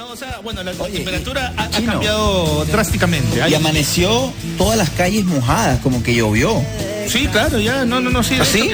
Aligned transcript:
No, 0.00 0.12
o 0.12 0.16
sea, 0.16 0.40
bueno, 0.42 0.62
la, 0.62 0.72
temperatura 0.72 1.52
ha, 1.58 1.68
cambiado 1.68 2.64
drásticamente. 2.64 3.46
Y 3.46 3.52
amaneció 3.52 4.32
todas 4.56 4.78
las 4.78 4.88
calles 4.88 5.26
mojadas, 5.26 5.78
como 5.80 6.02
que 6.02 6.14
llovió. 6.14 6.64
Sí, 7.06 7.26
claro, 7.26 7.60
ya, 7.60 7.84
no, 7.84 8.00
no, 8.00 8.08
no, 8.08 8.22
sí. 8.22 8.38
¿Ah, 8.40 8.44
sí? 8.46 8.70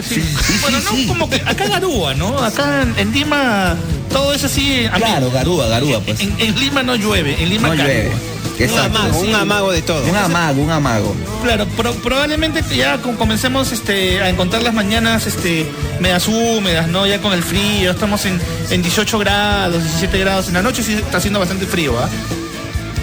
bueno, 0.61 0.79
no, 0.79 1.09
como 1.09 1.29
que 1.29 1.43
acá 1.45 1.67
Garúa, 1.67 2.15
¿no? 2.15 2.39
Acá 2.39 2.87
en, 2.97 3.13
Lima 3.13 3.75
todo 4.09 4.35
es 4.35 4.45
así. 4.45 4.87
Claro, 4.95 5.33
Garúa, 5.33 5.67
Garúa, 5.67 5.99
pues. 5.99 6.21
En, 6.21 6.61
Lima 6.61 6.85
no 6.85 6.95
llueve, 6.95 7.43
en 7.43 7.49
Lima 7.49 7.71
no 7.71 7.75
llueve. 7.75 8.13
Un 8.59 8.79
amago, 8.79 9.19
un 9.21 9.35
amago 9.35 9.73
de 9.73 9.83
todo. 9.83 10.05
Un 10.05 10.17
amago, 10.17 10.63
un 10.63 10.71
amago. 10.71 11.15
Claro, 11.43 11.67
probablemente 12.03 12.63
ya 12.75 12.99
comencemos 12.99 13.73
este, 13.73 14.21
a 14.23 14.29
encontrar 14.29 14.63
las 14.63 14.75
mañanas 14.75 15.27
este, 15.27 15.71
medias 16.01 16.27
húmedas, 16.29 16.89
¿no? 16.89 17.07
Ya 17.07 17.21
con 17.21 17.33
el 17.33 17.43
frío, 17.43 17.91
estamos 17.91 18.25
en, 18.25 18.41
en 18.71 18.83
18 18.83 19.19
grados, 19.19 19.83
17 19.83 20.19
grados. 20.19 20.49
En 20.49 20.55
la 20.55 20.63
noche 20.63 20.83
sí 20.83 20.95
está 20.95 21.19
haciendo 21.19 21.39
bastante 21.39 21.67
frío, 21.67 21.99
¿ah? 21.99 22.09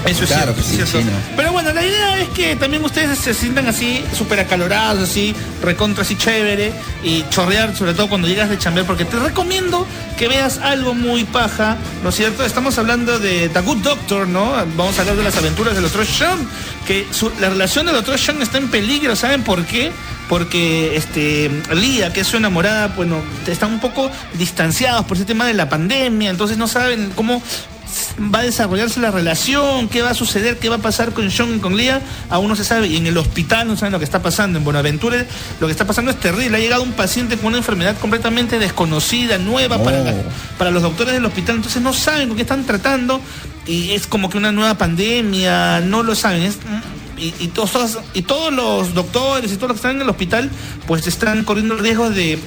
Es 0.05 0.17
claro 0.20 0.53
cierto. 0.62 0.99
Pero 1.35 1.52
bueno, 1.52 1.71
la 1.73 1.84
idea 1.84 2.21
es 2.21 2.30
que 2.30 2.55
también 2.55 2.84
ustedes 2.84 3.17
se 3.20 3.34
sientan 3.34 3.67
así, 3.67 4.03
súper 4.17 4.39
acalorados, 4.39 5.09
así, 5.09 5.35
recontra 5.62 6.03
así 6.03 6.16
chévere, 6.16 6.73
y 7.03 7.23
chorrear, 7.29 7.76
sobre 7.76 7.93
todo 7.93 8.09
cuando 8.09 8.27
llegas 8.27 8.49
de 8.49 8.57
chambear, 8.57 8.85
porque 8.85 9.05
te 9.05 9.17
recomiendo 9.17 9.88
que 10.17 10.27
veas 10.27 10.57
algo 10.57 10.93
muy 10.93 11.23
paja, 11.23 11.77
¿no 12.03 12.09
es 12.09 12.16
cierto? 12.16 12.45
Estamos 12.45 12.77
hablando 12.77 13.20
de 13.20 13.49
The 13.49 13.62
Good 13.62 13.77
Doctor, 13.77 14.27
¿no? 14.27 14.53
Vamos 14.76 14.98
a 14.98 15.02
hablar 15.02 15.16
de 15.16 15.23
las 15.23 15.38
aventuras 15.38 15.76
del 15.76 15.85
otro 15.85 16.04
Sean, 16.05 16.48
que 16.85 17.07
la 17.40 17.49
relación 17.49 17.85
del 17.85 17.95
otro 17.95 18.17
Sean 18.17 18.41
está 18.41 18.57
en 18.57 18.70
peligro, 18.70 19.15
¿saben 19.15 19.43
por 19.43 19.65
qué? 19.65 19.91
porque 20.29 20.95
este 20.95 21.51
Lía, 21.76 22.12
que 22.13 22.21
es 22.21 22.27
su 22.27 22.38
enamorada, 22.38 22.88
bueno, 22.88 23.21
están 23.45 23.73
un 23.73 23.79
poco 23.79 24.09
distanciados 24.35 25.05
por 25.05 25.17
ese 25.17 25.26
tema 25.26 25.45
de 25.45 25.54
la 25.54 25.70
pandemia, 25.70 26.29
entonces 26.29 26.57
no 26.57 26.67
saben 26.67 27.12
cómo 27.15 27.41
va 28.34 28.40
a 28.40 28.44
desarrollarse 28.44 29.00
la 29.00 29.12
relación, 29.12 29.88
qué 29.90 30.02
va 30.02 30.12
a 30.12 30.14
suceder, 30.14 30.60
qué 30.60 30.70
va 30.70 30.76
a 30.76 30.80
pasar 30.80 31.14
con 31.14 31.30
Sean 31.32 31.56
y 31.56 31.60
con 31.60 31.77
Lía, 31.77 32.02
aún 32.30 32.48
no 32.48 32.55
se 32.55 32.63
sabe. 32.63 32.88
Y 32.88 32.98
en 32.98 33.08
el 33.08 33.18
hospital 33.18 33.68
no 33.68 33.77
saben 33.77 33.91
lo 33.91 34.00
que 34.00 34.05
está 34.05 34.22
pasando. 34.22 34.58
En 34.58 34.66
Buenaventura 34.66 35.26
lo 35.60 35.68
que 35.68 35.72
está 35.72 35.85
pasando 35.85 36.12
es 36.12 36.20
terrible. 36.20 36.58
Ha 36.58 36.60
llegado 36.60 36.84
un 36.84 36.94
paciente 36.94 37.38
con 37.38 37.48
una 37.48 37.58
enfermedad 37.58 37.98
completamente 38.00 38.60
desconocida, 38.60 39.38
nueva 39.38 39.82
para, 39.84 40.02
oh. 40.02 40.24
para 40.58 40.72
los 40.72 40.82
doctores 40.82 41.13
del 41.13 41.26
hospital. 41.26 41.58
Entonces 41.58 41.82
no 41.82 41.94
saben 41.94 42.27
con 42.27 42.35
qué 42.35 42.44
están 42.44 42.66
tratando. 42.66 43.22
Y 43.66 43.91
es 43.91 44.07
como 44.07 44.30
que 44.30 44.38
una 44.38 44.52
nueva 44.52 44.76
pandemia, 44.76 45.80
no 45.82 46.04
lo 46.04 46.16
saben. 46.16 46.44
Es 46.44 46.57
y, 47.40 47.48
todos, 47.48 47.99
y 48.13 48.24
todos 48.24 48.54
los 48.54 48.93
doctores 48.93 49.52
y 49.52 49.55
todos 49.55 49.70
los 49.70 49.76
que 49.76 49.88
están 49.88 49.96
en 49.96 50.02
el 50.02 50.10
hospital, 50.10 50.49
pues 50.88 51.07
están 51.07 51.43
corriendo 51.43 51.76
el 51.76 51.79
riesgo 51.79 52.10
de, 52.10 52.38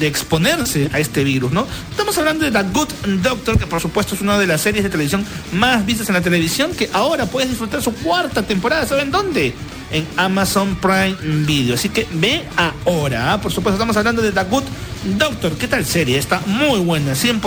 exponerse 0.00 0.88
a 0.92 0.98
este 0.98 1.24
virus, 1.24 1.52
¿no? 1.52 1.66
Estamos 1.90 2.16
hablando 2.18 2.44
de 2.44 2.50
The 2.50 2.62
Good 2.72 2.88
Doctor, 3.22 3.58
que 3.58 3.66
por 3.66 3.80
supuesto 3.80 4.14
es 4.14 4.20
una 4.20 4.38
de 4.38 4.46
las 4.46 4.60
series 4.60 4.84
de 4.84 4.90
televisión 4.90 5.24
más 5.52 5.84
vistas 5.84 6.08
en 6.08 6.14
la 6.14 6.22
televisión, 6.22 6.72
que 6.72 6.88
ahora 6.92 7.26
puedes 7.26 7.48
disfrutar 7.50 7.82
su 7.82 7.92
cuarta 7.94 8.42
temporada. 8.42 8.86
¿Saben 8.86 9.10
dónde? 9.10 9.54
En 9.90 10.06
Amazon 10.16 10.76
Prime 10.76 11.16
Video. 11.46 11.74
Así 11.74 11.88
que 11.88 12.06
ve 12.12 12.42
ahora. 12.56 13.34
¿ah? 13.34 13.40
Por 13.40 13.52
supuesto, 13.52 13.76
estamos 13.76 13.96
hablando 13.96 14.22
de 14.22 14.32
The 14.32 14.44
Good 14.44 14.64
Doctor. 14.64 14.93
¿Qué 15.58 15.68
tal 15.68 15.84
serie? 15.84 16.18
Está 16.18 16.40
muy 16.46 16.80
buena, 16.80 17.12
100% 17.12 17.40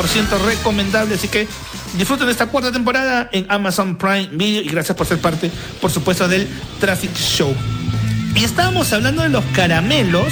recomendable. 0.45 1.15
Así 1.15 1.27
que 1.27 1.47
Disfruten 1.95 2.29
esta 2.29 2.47
cuarta 2.47 2.71
temporada 2.71 3.29
en 3.31 3.45
Amazon 3.49 3.95
Prime 3.95 4.29
Video 4.31 4.61
y 4.61 4.69
gracias 4.69 4.95
por 4.95 5.07
ser 5.07 5.19
parte, 5.19 5.49
por 5.81 5.89
supuesto, 5.89 6.27
del 6.27 6.47
Traffic 6.79 7.15
Show. 7.15 7.55
Y 8.35 8.43
estábamos 8.43 8.91
hablando 8.93 9.23
de 9.23 9.29
los 9.29 9.43
caramelos 9.55 10.27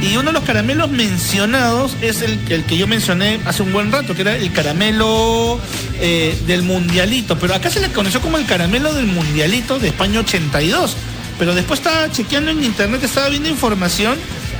y 0.00 0.16
uno 0.16 0.28
de 0.28 0.32
los 0.32 0.42
caramelos 0.44 0.90
mencionados 0.90 1.96
es 2.00 2.22
el, 2.22 2.40
el 2.50 2.64
que 2.64 2.76
yo 2.76 2.86
mencioné 2.86 3.38
hace 3.44 3.62
un 3.62 3.72
buen 3.72 3.92
rato, 3.92 4.14
que 4.14 4.22
era 4.22 4.36
el 4.36 4.52
caramelo 4.52 5.60
eh, 6.00 6.36
del 6.46 6.62
mundialito. 6.62 7.38
Pero 7.38 7.54
acá 7.54 7.70
se 7.70 7.80
le 7.80 7.92
conoció 7.92 8.20
como 8.20 8.38
el 8.38 8.46
caramelo 8.46 8.92
del 8.92 9.06
mundialito 9.06 9.78
de 9.78 9.88
España 9.88 10.20
82. 10.20 10.96
Pero 11.38 11.54
después 11.54 11.78
estaba 11.78 12.10
chequeando 12.10 12.50
en 12.50 12.64
internet, 12.64 13.04
estaba 13.04 13.28
viendo 13.28 13.48
información 13.48 14.16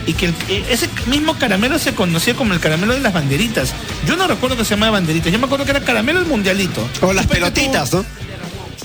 y 0.09 0.15
que 0.15 0.33
ese 0.71 0.89
mismo 1.07 1.39
caramelo 1.39 1.79
se 1.79 1.95
conocía 1.95 2.35
como 2.35 2.55
el 2.55 2.61
caramelo 2.61 2.95
de 2.95 3.01
las 3.01 3.13
banderitas. 3.13 3.75
Yo 4.07 4.17
no 4.17 4.27
recuerdo 4.27 4.57
que 4.57 4.65
se 4.65 4.71
llamaba 4.71 4.93
banderitas, 4.93 5.31
yo 5.31 5.39
me 5.39 5.45
acuerdo 5.45 5.67
que 5.67 5.73
era 5.73 5.81
caramelo 5.81 6.19
el 6.19 6.25
mundialito. 6.25 6.89
O 7.03 7.13
las 7.13 7.27
pelotitas, 7.27 7.93
¿no? 7.93 8.05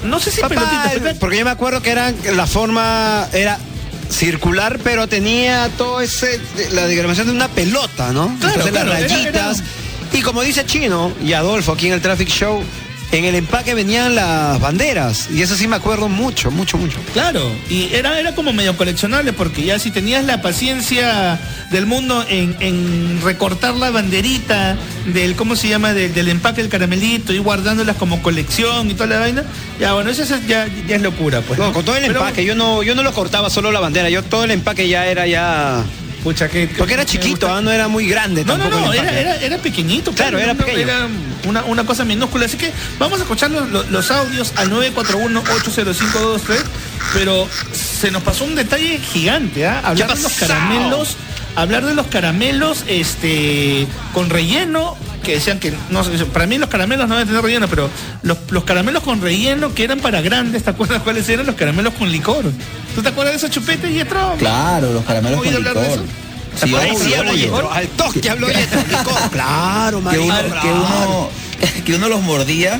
No 0.03 0.19
sé 0.19 0.31
si 0.31 0.41
pelotitas. 0.41 1.17
Porque 1.21 1.37
yo 1.37 1.45
me 1.45 1.51
acuerdo 1.51 1.81
que 1.81 1.91
eran 1.91 2.13
la 2.35 2.45
forma 2.45 3.25
era 3.31 3.57
circular, 4.09 4.79
pero 4.83 5.07
tenía 5.07 5.69
todo 5.77 6.01
ese 6.01 6.41
la 6.73 6.87
diagramación 6.87 7.27
de 7.27 7.33
una 7.33 7.47
pelota, 7.47 8.11
¿no? 8.11 8.35
Claro, 8.41 8.69
las 8.69 8.89
rayitas. 8.89 9.63
Y 10.11 10.21
como 10.21 10.41
dice 10.41 10.65
Chino 10.65 11.13
y 11.23 11.31
Adolfo 11.31 11.71
aquí 11.71 11.87
en 11.87 11.93
el 11.93 12.01
Traffic 12.01 12.27
Show, 12.27 12.61
en 13.17 13.25
el 13.25 13.35
empaque 13.35 13.73
venían 13.75 14.15
las 14.15 14.59
banderas. 14.59 15.29
Y 15.31 15.41
eso 15.41 15.55
sí 15.55 15.67
me 15.67 15.75
acuerdo 15.75 16.09
mucho, 16.09 16.49
mucho, 16.49 16.77
mucho. 16.77 16.97
Claro, 17.13 17.51
y 17.69 17.93
era, 17.93 18.19
era 18.19 18.33
como 18.33 18.53
medio 18.53 18.75
coleccionable, 18.75 19.33
porque 19.33 19.63
ya 19.63 19.77
si 19.77 19.91
tenías 19.91 20.25
la 20.25 20.41
paciencia 20.41 21.39
del 21.71 21.85
mundo 21.85 22.25
en, 22.27 23.21
recortar 23.23 23.75
la 23.75 23.91
banderita 23.91 24.77
del, 25.05 25.35
¿cómo 25.35 25.55
se 25.55 25.67
llama? 25.67 25.93
del 25.93 26.27
empaque 26.27 26.61
del 26.61 26.69
caramelito 26.69 27.33
y 27.33 27.37
guardándolas 27.37 27.97
como 27.97 28.21
colección 28.21 28.89
y 28.89 28.93
toda 28.93 29.07
la 29.07 29.19
vaina, 29.19 29.43
ya 29.79 29.93
bueno, 29.93 30.09
eso 30.09 30.23
ya, 30.47 30.67
ya 30.87 30.95
es 30.95 31.01
locura, 31.01 31.41
pues. 31.41 31.59
No, 31.59 31.71
con 31.71 31.85
todo 31.85 31.95
el 31.95 32.05
empaque, 32.05 32.43
yo 32.43 32.55
no, 32.55 32.83
yo 32.83 32.95
no 32.95 33.03
lo 33.03 33.13
cortaba 33.13 33.49
solo 33.49 33.71
la 33.71 33.79
bandera, 33.79 34.09
yo 34.09 34.23
todo 34.23 34.43
el 34.43 34.51
empaque 34.51 34.87
ya 34.87 35.05
era 35.05 35.27
ya 35.27 35.83
porque 36.23 36.93
era 36.93 37.05
chiquito, 37.05 37.51
¿ah? 37.51 37.61
no 37.61 37.71
era 37.71 37.87
muy 37.87 38.07
grande. 38.07 38.45
No, 38.45 38.57
no, 38.57 38.69
no, 38.69 38.93
era, 38.93 39.57
pequeñito. 39.57 40.11
Claro, 40.13 40.39
era 40.39 40.55
pequeño. 40.55 40.79
Era 40.79 41.07
una, 41.67 41.83
cosa 41.83 42.05
minúscula. 42.05 42.45
Así 42.45 42.57
que 42.57 42.71
vamos 42.97 43.19
a 43.19 43.23
escuchar 43.23 43.51
los, 43.51 44.11
audios 44.11 44.53
al 44.55 44.71
941-80523. 44.71 46.63
Pero 47.13 47.47
se 47.73 48.09
nos 48.11 48.23
pasó 48.23 48.45
un 48.45 48.55
detalle 48.55 48.97
gigante, 48.99 49.67
¿ah? 49.67 49.81
Hablar 49.83 50.15
de 50.15 50.23
los 50.23 50.33
caramelos. 50.33 51.17
Hablar 51.55 51.85
de 51.85 51.93
los 51.93 52.07
caramelos 52.07 52.83
este, 52.87 53.85
con 54.13 54.31
relleno 54.31 54.97
que 55.23 55.33
decían 55.35 55.59
que 55.59 55.73
no 55.89 56.03
para 56.31 56.45
mí 56.45 56.57
los 56.57 56.69
caramelos 56.69 57.07
no 57.07 57.15
deben 57.15 57.27
tener 57.27 57.43
relleno, 57.43 57.67
pero 57.67 57.89
los, 58.21 58.37
caramelos 58.63 59.03
con 59.03 59.21
relleno 59.21 59.73
que 59.73 59.83
eran 59.85 59.99
para 59.99 60.21
grandes, 60.21 60.63
¿te 60.63 60.69
acuerdas 60.69 61.01
cuáles 61.01 61.27
eran 61.29 61.45
los 61.45 61.55
caramelos 61.55 61.93
con 61.93 62.11
licor? 62.11 62.45
¿Tú 62.93 63.01
te 63.01 63.09
acuerdas 63.09 63.33
de 63.33 63.37
esos 63.37 63.49
chupetes 63.49 63.89
y 63.89 63.99
etro? 63.99 64.35
Claro, 64.37 64.93
los 64.93 65.03
caramelos 65.05 65.41
con 65.41 65.53
licor. 65.53 66.03
Sí, 66.55 66.75
sí 66.97 67.13
hablo 67.15 67.33
Yetro, 67.33 67.71
al 67.71 67.87
toque 67.87 68.29
hablo 68.29 68.47
Yetro, 68.47 68.79
licor. 68.87 69.13
Claro, 69.31 70.03
que 70.09 70.19
uno, 70.19 70.35
que 70.61 70.67
uno, 70.67 71.29
que 71.83 71.95
uno 71.95 72.09
los 72.09 72.21
mordía 72.21 72.79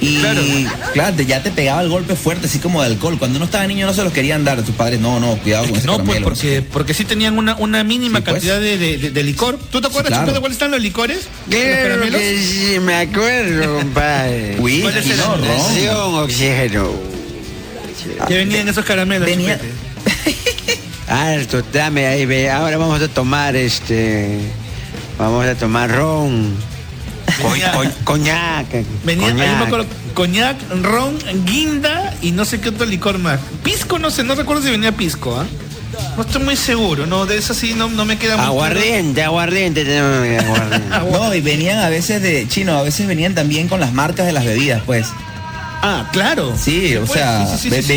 y 0.00 0.18
claro. 0.18 1.22
ya 1.22 1.42
te 1.42 1.50
pegaba 1.50 1.82
el 1.82 1.88
golpe 1.88 2.16
fuerte, 2.16 2.46
así 2.46 2.58
como 2.58 2.82
de 2.82 2.88
alcohol. 2.88 3.18
Cuando 3.18 3.36
uno 3.36 3.46
estaba 3.46 3.66
niño 3.66 3.86
no 3.86 3.94
se 3.94 4.02
los 4.04 4.12
querían 4.12 4.44
dar. 4.44 4.62
Tus 4.62 4.74
padres, 4.74 5.00
no, 5.00 5.20
no, 5.20 5.36
cuidado 5.36 5.66
con 5.66 5.76
ese 5.76 5.86
No, 5.86 6.02
pues 6.02 6.20
porque, 6.22 6.62
porque 6.62 6.94
sí 6.94 7.04
tenían 7.04 7.38
una, 7.38 7.56
una 7.56 7.84
mínima 7.84 8.20
pues. 8.20 8.34
cantidad 8.34 8.60
de, 8.60 9.22
licor. 9.22 9.58
¿Tú 9.70 9.80
te 9.80 9.88
acuerdas 9.88 10.26
de 10.26 10.40
cuáles 10.40 10.56
están 10.56 10.70
los 10.70 10.80
licores? 10.80 11.28
Claro 11.48 12.00
que 12.02 12.38
sí, 12.38 12.78
me 12.80 12.94
acuerdo, 12.96 13.78
compadre. 13.80 14.56
Whisky, 14.58 15.12
no, 15.16 15.36
ron. 15.36 16.14
oxígeno. 16.24 16.90
Que 18.28 18.36
venían 18.36 18.68
esos 18.68 18.84
caramelos. 18.84 19.26
Venía... 19.26 19.58
Alto, 21.08 21.62
dame 21.72 22.06
ahí, 22.06 22.26
ve. 22.26 22.50
Ahora 22.50 22.76
vamos 22.76 23.00
a 23.00 23.08
tomar 23.08 23.56
este. 23.56 24.40
Vamos 25.18 25.46
a 25.46 25.54
tomar 25.54 25.90
ron. 25.90 26.54
Coñac. 27.42 28.70
Venía, 29.04 29.28
coñac. 29.28 29.48
Ahí 29.48 29.56
me 29.56 29.64
acuerdo, 29.64 29.86
coñac, 30.14 30.56
ron, 30.82 31.18
guinda 31.44 32.14
y 32.22 32.32
no 32.32 32.44
sé 32.44 32.60
qué 32.60 32.70
otro 32.70 32.86
licor 32.86 33.18
más. 33.18 33.40
Pisco, 33.62 33.98
no 33.98 34.10
sé, 34.10 34.24
no 34.24 34.34
recuerdo 34.34 34.62
si 34.62 34.70
venía 34.70 34.92
pisco, 34.92 35.38
¿ah? 35.38 35.46
No 36.16 36.22
estoy 36.22 36.42
muy 36.42 36.56
seguro, 36.56 37.06
no, 37.06 37.26
de 37.26 37.36
eso 37.38 37.54
sí 37.54 37.74
no, 37.76 37.88
no 37.88 38.04
me 38.04 38.18
queda 38.18 38.36
muy 38.36 38.46
Aguardiente, 38.46 39.22
aguardiente, 39.22 39.98
aguardiente. 39.98 40.88
no, 41.12 41.34
y 41.34 41.40
venían 41.40 41.78
a 41.78 41.88
veces 41.88 42.20
de 42.22 42.46
chino, 42.48 42.76
a 42.76 42.82
veces 42.82 43.06
venían 43.06 43.34
también 43.34 43.68
con 43.68 43.80
las 43.80 43.92
marcas 43.92 44.26
de 44.26 44.32
las 44.32 44.44
bebidas, 44.44 44.82
pues. 44.86 45.08
Ah, 45.86 46.08
claro. 46.12 46.54
Sí, 46.58 46.96
o 46.96 47.06
sea, 47.06 47.46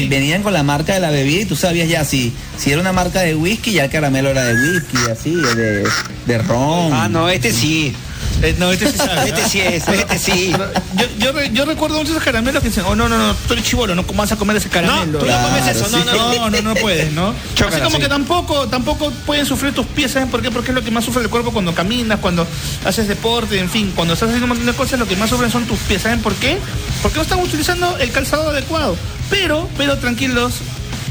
venían 0.09 0.43
con 0.43 0.51
la 0.51 0.61
marca 0.61 0.93
de 0.93 0.99
la 0.99 1.09
bebida 1.09 1.43
y 1.43 1.45
tú 1.45 1.55
sabías 1.55 1.87
ya 1.87 2.03
si, 2.03 2.33
si 2.57 2.71
era 2.71 2.81
una 2.81 2.91
marca 2.91 3.21
de 3.21 3.33
whisky, 3.33 3.71
ya 3.71 3.85
el 3.85 3.89
caramelo 3.89 4.29
era 4.29 4.43
de 4.43 4.55
whisky, 4.55 4.97
así, 5.09 5.33
de, 5.33 5.87
de 6.25 6.37
ron. 6.39 6.91
Ah, 6.91 7.07
no, 7.07 7.29
este 7.29 7.51
sí. 7.53 7.95
Eh, 8.41 8.55
no, 8.59 8.71
este 8.71 8.91
sí 8.91 8.97
sabe. 8.97 9.29
Este 9.29 9.49
sí 9.49 9.59
es, 9.61 9.87
este 9.87 10.19
sí. 10.19 10.53
Yo, 10.95 11.33
yo, 11.33 11.43
yo 11.45 11.65
recuerdo 11.65 11.97
muchos 11.97 12.21
caramelos 12.21 12.61
que 12.61 12.69
dicen, 12.69 12.83
oh, 12.87 12.95
no, 12.95 13.09
no, 13.09 13.17
no, 13.17 13.33
tú 13.47 13.53
eres 13.53 13.65
chivolo, 13.65 13.95
no 13.95 14.03
vas 14.03 14.31
a 14.31 14.35
comer 14.35 14.57
ese 14.57 14.69
caramelo. 14.69 15.19
No, 15.19 15.19
tú 15.19 15.25
no 15.25 15.41
comes 15.41 15.67
eso, 15.67 15.87
no, 15.89 16.03
no, 16.05 16.49
no, 16.49 16.61
no, 16.61 16.75
puedes, 16.75 17.11
¿no? 17.13 17.29
Así 17.67 17.81
como 17.81 17.99
que 17.99 18.07
tampoco, 18.07 18.67
tampoco 18.67 19.11
pueden 19.25 19.45
sufrir 19.45 19.73
tus 19.73 19.85
pies, 19.87 20.11
¿saben 20.11 20.29
por 20.29 20.41
qué? 20.41 20.51
Porque 20.51 20.71
es 20.71 20.75
lo 20.75 20.83
que 20.83 20.91
más 20.91 21.05
sufre 21.05 21.23
el 21.23 21.29
cuerpo 21.29 21.51
cuando 21.51 21.73
caminas, 21.73 22.19
cuando 22.19 22.45
haces 22.85 23.07
deporte, 23.07 23.59
en 23.59 23.69
fin, 23.69 23.91
cuando 23.95 24.13
estás 24.13 24.29
haciendo 24.29 24.45
un 24.45 24.49
montón 24.49 24.67
de 24.67 24.73
cosas, 24.73 24.99
lo 24.99 25.07
que 25.07 25.15
más 25.15 25.29
sufren 25.29 25.51
son 25.51 25.65
tus 25.65 25.79
pies, 25.79 26.03
¿saben 26.03 26.21
por 26.21 26.35
qué? 26.35 26.57
Porque 27.01 27.17
no 27.17 27.23
están 27.23 27.39
utilizando 27.39 27.97
el 27.97 28.11
calzado 28.11 28.49
adecuado. 28.49 28.95
Pero, 29.29 29.67
pero 29.77 29.97
tranquilos, 29.97 30.53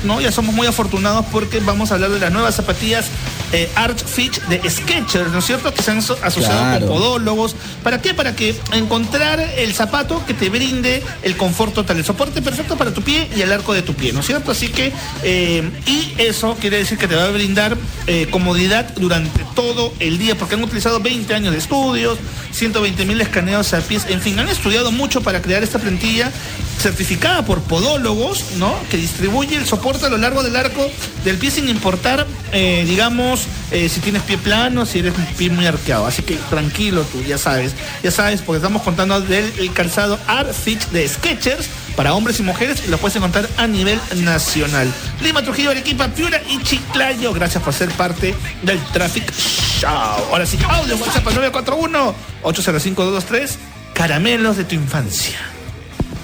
¿no? 0.05 0.21
Ya 0.21 0.33
somos 0.33 0.55
muy 0.55 0.67
afortunados 0.67 1.27
porque 1.33 1.61
vamos 1.61 1.91
a 1.91 1.95
hablar 1.95 2.11
de 2.11 2.21
las 2.21 2.33
nuevas 2.33 2.55
zapatillas 2.55 3.07
eh, 3.53 3.71
Art 3.75 3.99
Fitch 3.99 4.41
de 4.43 4.69
Skechers, 4.69 5.31
¿no 5.31 5.39
es 5.39 5.45
cierto? 5.45 5.73
Que 5.73 5.83
se 5.83 5.91
han 5.91 5.99
asociado 5.99 6.81
con 6.81 6.89
podólogos. 6.89 7.57
¿Para 7.83 8.01
qué? 8.01 8.15
Para 8.15 8.35
que 8.35 8.55
encontrar 8.73 9.41
el 9.41 9.75
zapato 9.75 10.25
que 10.27 10.35
te 10.35 10.49
brinde 10.49 11.03
el 11.23 11.37
confort 11.37 11.75
total, 11.75 11.99
el 11.99 12.05
soporte 12.05 12.43
perfecto 12.43 12.77
para 12.77 12.93
tu 12.93 13.03
pie 13.03 13.29
y 13.37 13.43
el 13.43 13.53
arco 13.53 13.73
de 13.73 13.83
tu 13.83 13.95
pie, 13.95 14.13
¿no 14.13 14.21
es 14.21 14.27
cierto? 14.27 14.51
Así 14.51 14.69
que, 14.69 14.93
eh, 15.23 15.71
y 15.87 16.15
eso 16.19 16.57
quiere 16.61 16.79
decir 16.79 16.99
que 16.99 17.09
te 17.09 17.15
va 17.15 17.25
a 17.25 17.31
brindar 17.31 17.77
eh, 18.07 18.29
comodidad 18.31 18.95
durante 18.97 19.45
todo 19.55 19.93
el 20.01 20.19
día, 20.19 20.37
porque 20.37 20.55
han 20.55 20.65
utilizado 20.65 21.01
20 21.01 21.35
años 21.35 21.53
de 21.53 21.59
estudios, 21.59 22.19
120 22.53 23.05
mil 23.05 23.21
escaneados 23.21 23.73
a 23.75 23.81
pies, 23.81 24.07
en 24.09 24.21
fin, 24.21 24.39
han 24.39 24.49
estudiado 24.49 24.93
mucho 24.93 25.21
para 25.23 25.43
crear 25.43 25.63
esta 25.63 25.79
plantilla 25.79 26.33
certificada 26.79 27.45
por 27.45 27.63
podólogos, 27.63 28.53
¿no? 28.57 28.75
Que 28.91 28.97
distribuye 28.97 29.57
el 29.57 29.67
soporte 29.67 30.07
a 30.07 30.09
lo 30.09 30.19
largo 30.19 30.43
del 30.43 30.57
arco 30.57 30.91
del 31.25 31.39
pie 31.39 31.51
sin 31.51 31.69
importar, 31.69 32.27
eh, 32.53 32.85
digamos, 32.87 33.47
eh, 33.71 33.89
si 33.89 34.01
tienes 34.01 34.23
pie 34.23 34.39
plano, 34.39 34.87
si 34.87 35.01
eres 35.01 35.17
un 35.17 35.27
pie 35.37 35.51
muy 35.51 35.67
arqueado. 35.67 36.07
Así 36.07 36.23
que 36.23 36.37
tranquilo 36.51 37.03
tú, 37.03 37.23
ya 37.23 37.39
sabes, 37.39 37.73
ya 38.03 38.11
sabes, 38.11 38.43
porque 38.43 38.59
estamos 38.59 38.83
contando 38.83 39.21
del 39.21 39.73
calzado 39.73 40.19
Art 40.27 40.53
Fit 40.53 40.83
de 40.91 41.09
Sketchers 41.09 41.69
para 41.97 42.15
hombres 42.15 42.39
y 42.39 42.43
mujeres 42.43 42.83
y 42.87 42.91
lo 42.91 42.99
puedes 42.99 43.17
encontrar 43.17 43.49
a 43.57 43.67
nivel 43.67 43.99
nacional. 44.17 44.93
Lima, 45.23 45.43
Trujillo, 45.43 45.71
Arequipa, 45.71 46.09
Piura 46.09 46.41
y 46.49 46.63
Chiclayo. 46.63 47.33
Gracias 47.33 47.63
por 47.63 47.73
ser 47.73 47.91
parte 47.93 48.35
del 48.63 48.79
Traffic 48.93 49.33
Show. 49.33 49.91
Ahora 49.91 50.47
sí, 50.47 50.59
audio 50.69 50.97
WhatsApp 50.97 51.25
941 51.25 52.15
805 52.43 53.05
223 53.05 53.59
Caramelos 53.95 54.59
de 54.59 54.65
tu 54.65 54.75
infancia. 54.75 55.56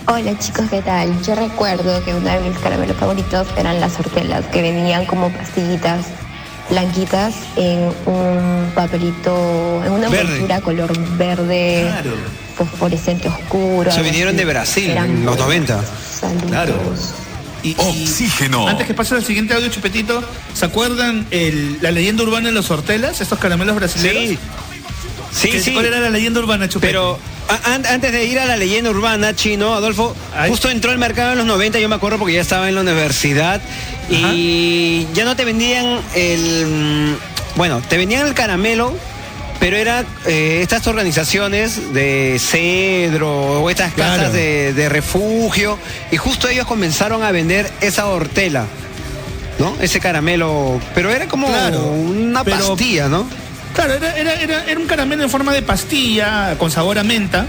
Hola 0.07 0.37
chicos, 0.39 0.67
¿qué 0.69 0.83
tal? 0.83 1.23
Yo 1.23 1.35
recuerdo 1.35 2.05
que 2.05 2.13
uno 2.15 2.29
de 2.29 2.41
mis 2.41 2.59
caramelos 2.59 2.97
favoritos 2.97 3.47
eran 3.57 3.81
las 3.81 3.99
hortelas, 3.99 4.45
que 4.47 4.61
venían 4.61 5.07
como 5.07 5.31
pastillitas 5.31 6.07
blanquitas 6.69 7.35
en 7.57 7.93
un 8.07 8.73
papelito, 8.75 9.83
en 9.85 9.93
una 9.93 10.07
envoltura 10.07 10.61
color 10.61 10.93
verde, 11.17 11.89
fosforescente 12.57 13.29
oscuro. 13.29 13.93
Se 13.93 14.03
vinieron 14.03 14.37
de 14.37 14.45
Brasil 14.45 14.91
en 14.91 15.25
los 15.25 15.39
90. 15.39 15.81
Claro. 16.49 16.75
Y, 17.63 17.77
Oxígeno. 17.79 18.67
Antes 18.67 18.89
que 18.89 18.95
pase 18.95 19.15
al 19.15 19.25
siguiente 19.25 19.55
audio, 19.55 19.69
Chupetito, 19.69 20.23
¿se 20.53 20.65
acuerdan 20.65 21.27
la 21.81 21.93
leyenda 21.93 22.25
urbana 22.25 22.49
de 22.49 22.55
los 22.55 22.71
hortelas, 22.73 23.21
estos 23.21 23.39
caramelos 23.39 23.77
brasileños? 23.77 24.39
Sí. 25.33 25.49
Sí, 25.53 25.61
sí. 25.61 25.73
¿Cuál 25.73 25.87
era 25.87 26.01
la 26.01 26.11
leyenda 26.11 26.41
urbana, 26.41 26.69
Chupetito? 26.69 27.19
Pero 27.19 27.32
antes 27.65 28.13
de 28.13 28.25
ir 28.25 28.39
a 28.39 28.47
la 28.47 28.57
leyenda 28.57 28.91
urbana, 28.91 29.35
Chino, 29.35 29.75
Adolfo, 29.75 30.15
justo 30.49 30.71
entró 30.71 30.91
al 30.91 30.99
mercado 30.99 31.33
en 31.33 31.39
los 31.39 31.47
90, 31.47 31.79
yo 31.79 31.89
me 31.89 31.95
acuerdo 31.95 32.19
porque 32.19 32.35
ya 32.35 32.41
estaba 32.41 32.69
en 32.69 32.75
la 32.75 32.81
universidad 32.81 33.61
y 34.11 35.07
ya 35.15 35.25
no 35.25 35.37
te 35.37 35.45
vendían 35.45 36.01
el... 36.15 36.67
Mm, 36.67 37.57
bueno, 37.57 37.83
te 37.87 37.99
vendían 37.99 38.27
el 38.27 38.35
caramelo, 38.35 38.95
pero 39.61 39.77
era 39.77 40.05
eh, 40.27 40.61
estas 40.63 40.87
organizaciones 40.87 41.93
de 41.93 42.39
cedro 42.41 43.63
o 43.63 43.71
estas 43.71 43.93
casas 43.95 44.33
de, 44.33 44.89
refugio 44.89 45.79
y 46.11 46.17
justo 46.17 46.49
ellos 46.49 46.67
comenzaron 46.67 47.23
a 47.23 47.31
vender 47.31 47.71
esa 47.81 48.07
hortela, 48.07 48.67
¿no? 49.59 49.77
Ese 49.81 50.01
caramelo, 50.01 50.81
pero 50.95 51.11
era 51.11 51.29
como 51.29 51.49
una 51.49 52.43
pastilla, 52.43 53.09
¿no? 53.09 53.27
Claro, 53.75 53.95
era, 53.95 54.17
era, 54.17 54.65
era, 54.65 54.81
un 54.81 54.87
caramelo 54.87 55.23
en 55.23 55.31
forma 55.31 55.53
de 55.53 55.63
pastilla 55.63 56.57
con 56.59 56.71
sabor 56.71 56.99
a 56.99 57.05
menta. 57.05 57.47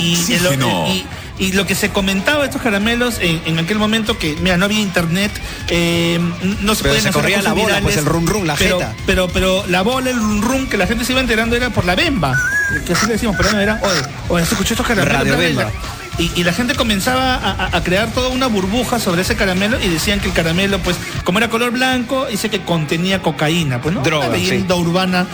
Y, 0.00 0.26
y, 1.38 1.52
lo 1.52 1.66
que 1.66 1.74
se 1.74 1.90
comentaba 1.90 2.40
de 2.40 2.46
estos 2.46 2.60
caramelos 2.60 3.18
en, 3.20 3.58
aquel 3.58 3.78
momento 3.78 4.18
que, 4.18 4.36
mira, 4.40 4.56
no 4.56 4.64
había 4.64 4.80
internet, 4.80 5.30
eh, 5.68 6.18
no 6.60 6.74
se 6.74 6.84
podían 6.84 7.02
se 7.02 7.12
corría 7.12 7.40
la 7.40 7.52
bola, 7.52 7.80
pues 7.80 7.96
el 7.96 8.04
rum 8.04 8.26
rum, 8.26 8.44
la 8.44 8.56
pero, 8.56 8.80
Pero, 9.06 9.28
pero 9.28 9.64
la 9.68 9.82
bola, 9.82 10.10
el 10.10 10.16
rum 10.16 10.42
rum 10.42 10.66
que 10.68 10.76
la 10.76 10.86
gente 10.86 11.04
se 11.04 11.12
iba 11.12 11.20
enterando 11.20 11.54
era 11.54 11.70
por 11.70 11.84
la 11.84 11.94
bemba. 11.94 12.36
Que 12.84 12.94
así 12.94 13.06
le 13.06 13.12
decimos, 13.12 13.36
pero 13.36 13.52
no 13.52 13.60
era, 13.60 13.78
oye, 13.82 14.00
oye, 14.28 14.44
se 14.44 14.54
escuchó 14.54 14.74
estos 14.74 14.86
caramelos. 14.86 15.18
Radio 15.20 15.36
bemba. 15.36 15.70
Y, 16.18 16.44
la 16.44 16.52
gente 16.54 16.74
comenzaba 16.74 17.66
a, 17.76 17.84
crear 17.84 18.10
toda 18.10 18.30
una 18.30 18.46
burbuja 18.46 18.98
sobre 18.98 19.20
ese 19.20 19.36
caramelo 19.36 19.78
y 19.78 19.88
decían 19.88 20.18
que 20.18 20.28
el 20.28 20.32
caramelo, 20.32 20.78
pues, 20.78 20.96
como 21.26 21.38
era 21.38 21.50
color 21.50 21.72
blanco, 21.72 22.26
dice 22.26 22.48
que 22.48 22.62
contenía 22.62 23.20
cocaína, 23.20 23.82
pues, 23.82 23.92
¿no? 23.92 24.00
Droga, 24.00 24.28
una 24.28 24.36
leyenda 24.36 24.76
urbana. 24.76 25.26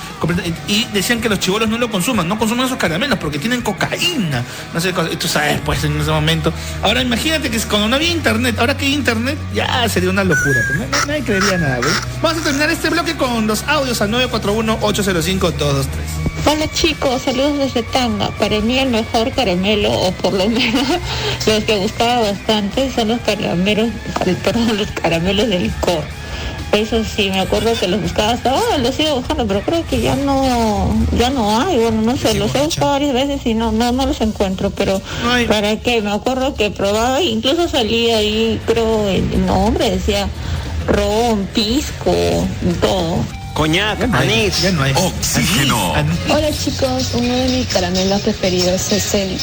Y 0.66 0.86
decían 0.86 1.20
que 1.20 1.28
los 1.28 1.38
chivolos 1.38 1.68
no 1.68 1.76
lo 1.76 1.90
consuman, 1.90 2.26
no 2.26 2.38
consuman 2.38 2.64
esos 2.64 2.78
caramelos 2.78 3.18
porque 3.18 3.38
tienen 3.38 3.60
cocaína. 3.60 4.42
No 4.72 4.80
sé, 4.80 4.94
tú 4.94 5.28
sabes, 5.28 5.60
pues, 5.62 5.84
en 5.84 6.00
ese 6.00 6.10
momento. 6.10 6.50
Ahora 6.80 7.02
imagínate 7.02 7.50
que 7.50 7.60
cuando 7.60 7.88
no 7.88 7.96
había 7.96 8.10
internet, 8.10 8.58
ahora 8.58 8.74
que 8.74 8.86
hay 8.86 8.94
internet, 8.94 9.36
ya 9.52 9.86
sería 9.86 10.08
una 10.08 10.24
locura. 10.24 10.60
Pues, 10.66 11.06
nadie 11.06 11.24
creería 11.24 11.58
nada, 11.58 11.80
¿ves? 11.80 11.92
Vamos 12.22 12.40
a 12.40 12.44
terminar 12.44 12.70
este 12.70 12.88
bloque 12.88 13.14
con 13.14 13.46
los 13.46 13.62
audios 13.64 14.00
al 14.00 14.10
941-805-223. 14.12 16.31
Hola 16.44 16.66
chicos, 16.72 17.22
saludos 17.22 17.58
desde 17.58 17.82
Tanga. 17.84 18.30
Para 18.30 18.60
mí 18.60 18.78
el 18.78 18.90
mejor 18.90 19.30
caramelo, 19.30 19.92
o 19.92 20.10
por 20.12 20.32
lo 20.32 20.48
menos 20.48 20.86
los 21.46 21.64
que 21.64 21.76
gustaba 21.76 22.32
bastante 22.32 22.90
son 22.92 23.08
los 23.08 23.20
caramelos, 23.20 23.90
perdón, 24.42 24.76
los 24.76 24.90
caramelos 24.90 25.48
de 25.48 25.60
licor. 25.60 26.02
Eso 26.72 27.04
sí, 27.04 27.30
me 27.30 27.40
acuerdo 27.40 27.74
que 27.78 27.86
los 27.86 28.00
buscaba 28.00 28.32
hasta 28.32 28.50
ahora, 28.50 28.78
los 28.78 28.94
sigo 28.94 29.16
buscando, 29.16 29.46
pero 29.46 29.60
creo 29.60 29.86
que 29.86 30.00
ya 30.00 30.16
no, 30.16 30.92
ya 31.18 31.30
no 31.30 31.60
hay, 31.60 31.76
bueno, 31.78 32.00
no 32.00 32.16
sé, 32.16 32.34
los 32.34 32.54
he 32.54 32.62
buscado 32.62 32.92
varias 32.92 33.12
veces 33.12 33.44
y 33.44 33.54
no, 33.54 33.72
no, 33.72 33.92
no 33.92 34.06
los 34.06 34.20
encuentro, 34.22 34.70
pero 34.70 35.00
para 35.48 35.76
qué, 35.76 36.00
me 36.00 36.10
acuerdo 36.10 36.54
que 36.54 36.70
probaba, 36.70 37.20
incluso 37.20 37.68
salía 37.68 38.18
ahí, 38.18 38.58
creo, 38.66 39.06
el 39.06 39.44
nombre 39.44 39.90
decía 39.90 40.28
ron, 40.86 41.46
pisco, 41.54 42.14
todo. 42.80 43.41
Coñac, 43.54 44.00
anís. 44.14 44.64
Oxígeno. 44.94 45.92
Hola 46.28 46.50
chicos, 46.52 47.10
uno 47.14 47.34
de 47.34 47.48
mis 47.48 47.66
caramelos 47.66 48.22
preferidos 48.22 48.90
es 48.92 49.14
el 49.14 49.38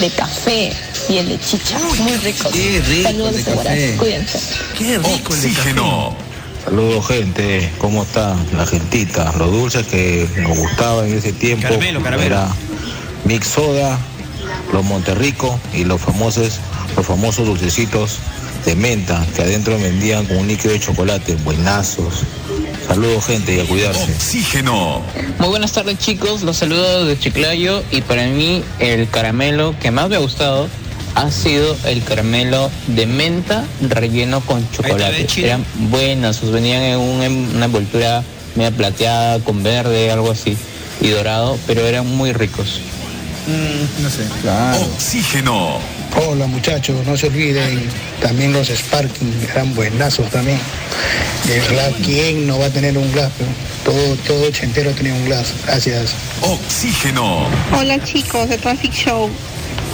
de 0.00 0.10
café 0.10 0.72
y 1.08 1.18
el 1.18 1.28
de 1.30 1.40
chicha. 1.40 1.78
Muy 1.98 2.16
rico. 2.18 2.50
Qué 2.50 2.82
rico. 2.86 3.08
Saludos 3.08 3.36
de 3.36 3.44
café. 3.44 3.96
Cuídense. 3.96 4.38
Qué 4.78 4.98
rico 4.98 5.32
Oxígeno. 5.32 6.16
Saludos 6.64 7.06
gente, 7.06 7.70
¿cómo 7.78 8.02
está 8.04 8.34
la 8.56 8.66
gentita? 8.66 9.32
Los 9.38 9.50
dulces 9.50 9.86
que 9.86 10.28
nos 10.36 10.58
gustaban 10.58 11.06
en 11.06 11.18
ese 11.18 11.32
tiempo 11.32 11.68
caramelo, 11.68 12.02
caramelo. 12.02 12.26
era 12.26 12.48
mix 13.24 13.48
soda, 13.48 13.98
los 14.72 14.82
Monterrico 14.84 15.60
y 15.74 15.84
los 15.84 16.00
famosos, 16.00 16.60
los 16.96 17.06
famosos 17.06 17.46
dulcecitos 17.46 18.18
de 18.64 18.76
menta 18.76 19.24
que 19.36 19.42
adentro 19.42 19.78
vendían 19.78 20.24
con 20.24 20.38
un 20.38 20.48
líquido 20.48 20.72
de 20.72 20.80
chocolate, 20.80 21.36
buenazos. 21.44 22.22
Saludos 22.86 23.26
gente 23.26 23.56
y 23.56 23.60
a 23.60 23.66
cuidarse. 23.66 24.12
Oxígeno. 24.12 25.02
Muy 25.38 25.48
buenas 25.48 25.72
tardes 25.72 25.98
chicos, 25.98 26.42
los 26.42 26.56
saludo 26.56 27.04
de 27.06 27.18
Chiclayo 27.18 27.82
y 27.90 28.02
para 28.02 28.26
mí 28.26 28.62
el 28.78 29.08
caramelo 29.08 29.74
que 29.80 29.90
más 29.90 30.08
me 30.08 30.16
ha 30.16 30.18
gustado 30.20 30.68
ha 31.14 31.30
sido 31.30 31.76
el 31.84 32.02
caramelo 32.02 32.70
de 32.88 33.06
menta 33.06 33.64
relleno 33.80 34.40
con 34.40 34.68
chocolate. 34.72 35.26
Eran 35.38 35.64
buenas, 35.90 36.40
venían 36.50 36.82
en, 36.82 36.98
una 36.98 37.64
envoltura 37.66 38.22
media 38.54 38.70
plateada, 38.70 39.40
con 39.40 39.62
verde, 39.62 40.10
algo 40.10 40.30
así, 40.30 40.56
y 41.00 41.08
dorado, 41.08 41.58
pero 41.66 41.86
eran 41.86 42.06
muy 42.06 42.32
ricos. 42.32 42.80
Mm, 43.46 44.02
no 44.02 44.10
sé. 44.10 44.26
Oxígeno. 44.94 45.78
Hola 46.16 46.46
muchachos, 46.46 47.04
no 47.06 47.16
se 47.16 47.26
olviden, 47.26 47.88
también 48.20 48.52
los 48.52 48.68
Sparking 48.68 49.32
eran 49.50 49.74
buenazos 49.74 50.30
también. 50.30 50.58
El 51.52 51.60
glass, 51.68 51.92
¿quién 52.04 52.46
no 52.46 52.58
va 52.58 52.66
a 52.66 52.70
tener 52.70 52.96
un 52.96 53.10
glass? 53.12 53.32
Todo, 53.84 54.16
todo 54.26 54.48
ochentero 54.48 54.92
tenía 54.92 55.12
un 55.12 55.24
glass. 55.24 55.52
Gracias. 55.66 56.14
Oxígeno. 56.40 57.46
Hola 57.76 58.02
chicos 58.04 58.48
de 58.48 58.58
Traffic 58.58 58.92
Show. 58.92 59.28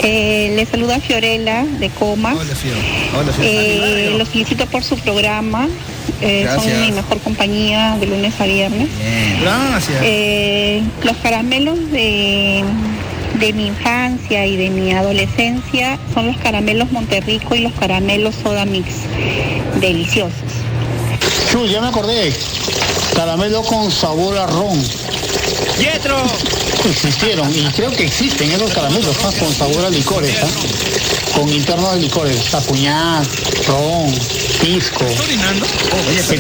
Eh, 0.03 0.53
les 0.57 0.69
saluda 0.69 1.01
Fiorella 1.01 1.65
de 1.65 1.89
Coma. 1.91 2.35
Hola, 2.35 2.55
Hola, 3.19 3.33
eh, 3.43 4.15
los 4.17 4.29
felicito 4.29 4.67
por 4.67 4.85
su 4.85 4.99
programa. 4.99 5.69
Eh, 6.21 6.47
son 6.55 6.81
mi 6.83 6.93
mejor 6.93 7.19
compañía 7.21 7.97
de 7.99 8.07
lunes 8.07 8.39
a 8.41 8.45
viernes. 8.45 8.89
Gracias. 9.41 10.01
Eh, 10.03 10.83
los 11.03 11.17
caramelos 11.19 11.79
de 11.91 12.63
de 13.41 13.55
mi 13.55 13.69
infancia 13.69 14.47
y 14.47 14.57
de 14.57 14.69
mi 14.69 14.93
adolescencia 14.93 15.99
son 16.13 16.27
los 16.27 16.37
caramelos 16.37 16.93
Monterrico 16.93 17.55
y 17.55 17.61
los 17.61 17.73
caramelos 17.73 18.35
Soda 18.43 18.67
Mix. 18.67 18.89
Deliciosos. 19.81 20.35
Chu, 21.51 21.67
ya 21.67 21.81
me 21.81 21.89
acordé. 21.89 22.35
Caramelo 23.17 23.63
con 23.63 23.91
sabor 23.91 24.37
a 24.37 24.47
ron. 24.47 24.85
¡Pietro! 25.79 26.19
Existieron 26.91 27.51
y 27.55 27.65
creo 27.73 27.91
que 27.93 28.05
existen 28.05 28.53
esos 28.53 28.71
caramelos 28.73 29.17
con 29.17 29.55
sabor 29.55 29.87
a 29.87 29.91
licores, 29.91 30.37
¿ah? 30.43 30.49
con 31.35 31.49
internos 31.49 31.95
de 31.95 32.01
licores, 32.01 32.51
tapuñac, 32.51 33.27
ron, 33.67 34.15
pisco. 34.63 35.05
¿Está 35.07 35.23
orinando? 35.23 35.67
Oh, 35.67 36.11
oye, 36.11 36.39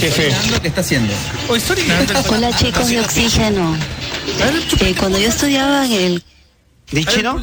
¿qué 0.60 0.68
está 0.68 0.80
haciendo? 0.82 1.12
Oh, 1.48 1.72
orinando. 1.72 2.12
Hola 2.28 2.56
chicos 2.56 2.88
de 2.88 3.00
Oxígeno. 3.00 3.74
Eh, 4.80 4.94
cuando 4.98 5.18
yo 5.18 5.28
estudiaba 5.28 5.84
en 5.86 5.92
el 5.92 6.22
¿De 6.90 7.04
chino? 7.04 7.40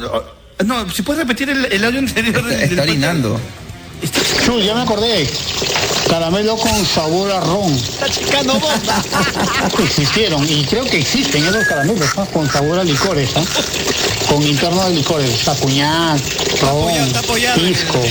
No, 0.64 0.90
si 0.90 1.02
puedes 1.02 1.20
repetir 1.22 1.48
el, 1.50 1.84
audio 1.84 2.00
anterior. 2.00 2.50
Está, 2.50 2.64
está 2.64 2.82
orinando. 2.82 3.40
Chu, 4.44 4.60
ya 4.60 4.74
me 4.74 4.82
acordé. 4.82 5.28
Caramelo 6.08 6.56
con 6.56 6.86
sabor 6.86 7.30
a 7.30 7.40
ron. 7.40 7.72
Existieron 9.84 10.44
y 10.48 10.64
creo 10.64 10.84
que 10.84 10.98
existen 10.98 11.44
esos 11.44 11.64
caramelos 11.66 12.16
¿no? 12.16 12.24
con 12.26 12.50
sabor 12.50 12.78
a 12.78 12.84
licores, 12.84 13.28
¿no? 13.34 13.44
con 14.28 14.42
interno 14.42 14.88
de 14.88 14.94
licores, 14.96 15.44
tapuñán, 15.44 16.18
ron, 16.62 16.92
pisco, 17.56 18.02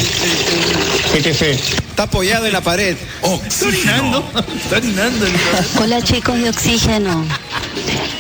etc. 1.16 1.42
Está 1.90 2.04
apoyado 2.04 2.46
en 2.46 2.54
la 2.54 2.62
pared. 2.62 2.96
Está 3.48 3.68
orinando. 3.68 4.32
Está 4.64 4.78
orinando. 4.78 5.26
el- 5.26 5.34
Hola 5.82 6.02
chicos 6.02 6.38
de 6.38 6.50
Oxígeno. 6.50 7.26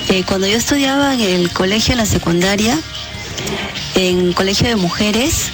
Eh, 0.09 0.23
cuando 0.25 0.47
yo 0.47 0.57
estudiaba 0.57 1.13
en 1.13 1.21
el 1.21 1.51
colegio, 1.51 1.91
en 1.91 1.99
la 1.99 2.05
secundaria, 2.05 2.79
en 3.95 4.33
colegio 4.33 4.67
de 4.67 4.75
mujeres, 4.75 5.51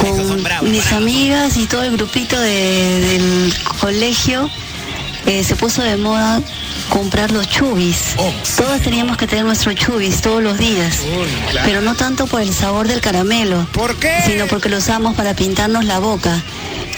con 0.00 0.70
mis 0.70 0.92
amigas 0.92 1.56
y 1.56 1.66
todo 1.66 1.82
el 1.84 1.92
grupito 1.96 2.38
de- 2.38 3.00
del 3.00 3.54
colegio, 3.80 4.48
eh, 5.26 5.44
se 5.44 5.54
puso 5.56 5.82
de 5.82 5.96
moda 5.96 6.40
comprar 6.88 7.30
los 7.30 7.48
chubis. 7.48 8.14
Todos 8.56 8.80
teníamos 8.80 9.16
que 9.16 9.26
tener 9.26 9.44
nuestro 9.44 9.72
chubis 9.72 10.20
todos 10.20 10.42
los 10.42 10.58
días. 10.58 10.98
claro. 11.50 11.66
Pero 11.66 11.80
no 11.80 11.94
tanto 11.94 12.26
por 12.26 12.40
el 12.42 12.52
sabor 12.52 12.88
del 12.88 13.00
caramelo. 13.00 13.66
¿Por 13.72 13.96
qué? 13.96 14.16
Sino 14.26 14.46
porque 14.46 14.68
lo 14.68 14.78
usamos 14.78 15.14
para 15.14 15.34
pintarnos 15.34 15.84
la 15.84 15.98
boca. 16.00 16.42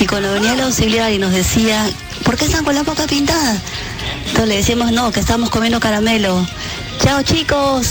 Y 0.01 0.07
cuando 0.07 0.33
venía 0.33 0.55
el 0.55 0.61
auxiliar 0.63 1.13
y 1.13 1.19
nos 1.19 1.33
decía, 1.33 1.87
¿por 2.25 2.37
qué 2.37 2.47
están 2.47 2.65
con 2.65 2.75
la 2.75 2.83
boca 2.83 3.07
pintada? 3.07 3.61
Entonces 4.27 4.49
le 4.49 4.57
decíamos, 4.57 4.91
no, 4.93 5.13
que 5.13 5.21
estamos 5.21 5.51
comiendo 5.51 5.79
caramelo. 5.81 6.47
Chao 6.99 7.23
chicos. 7.23 7.89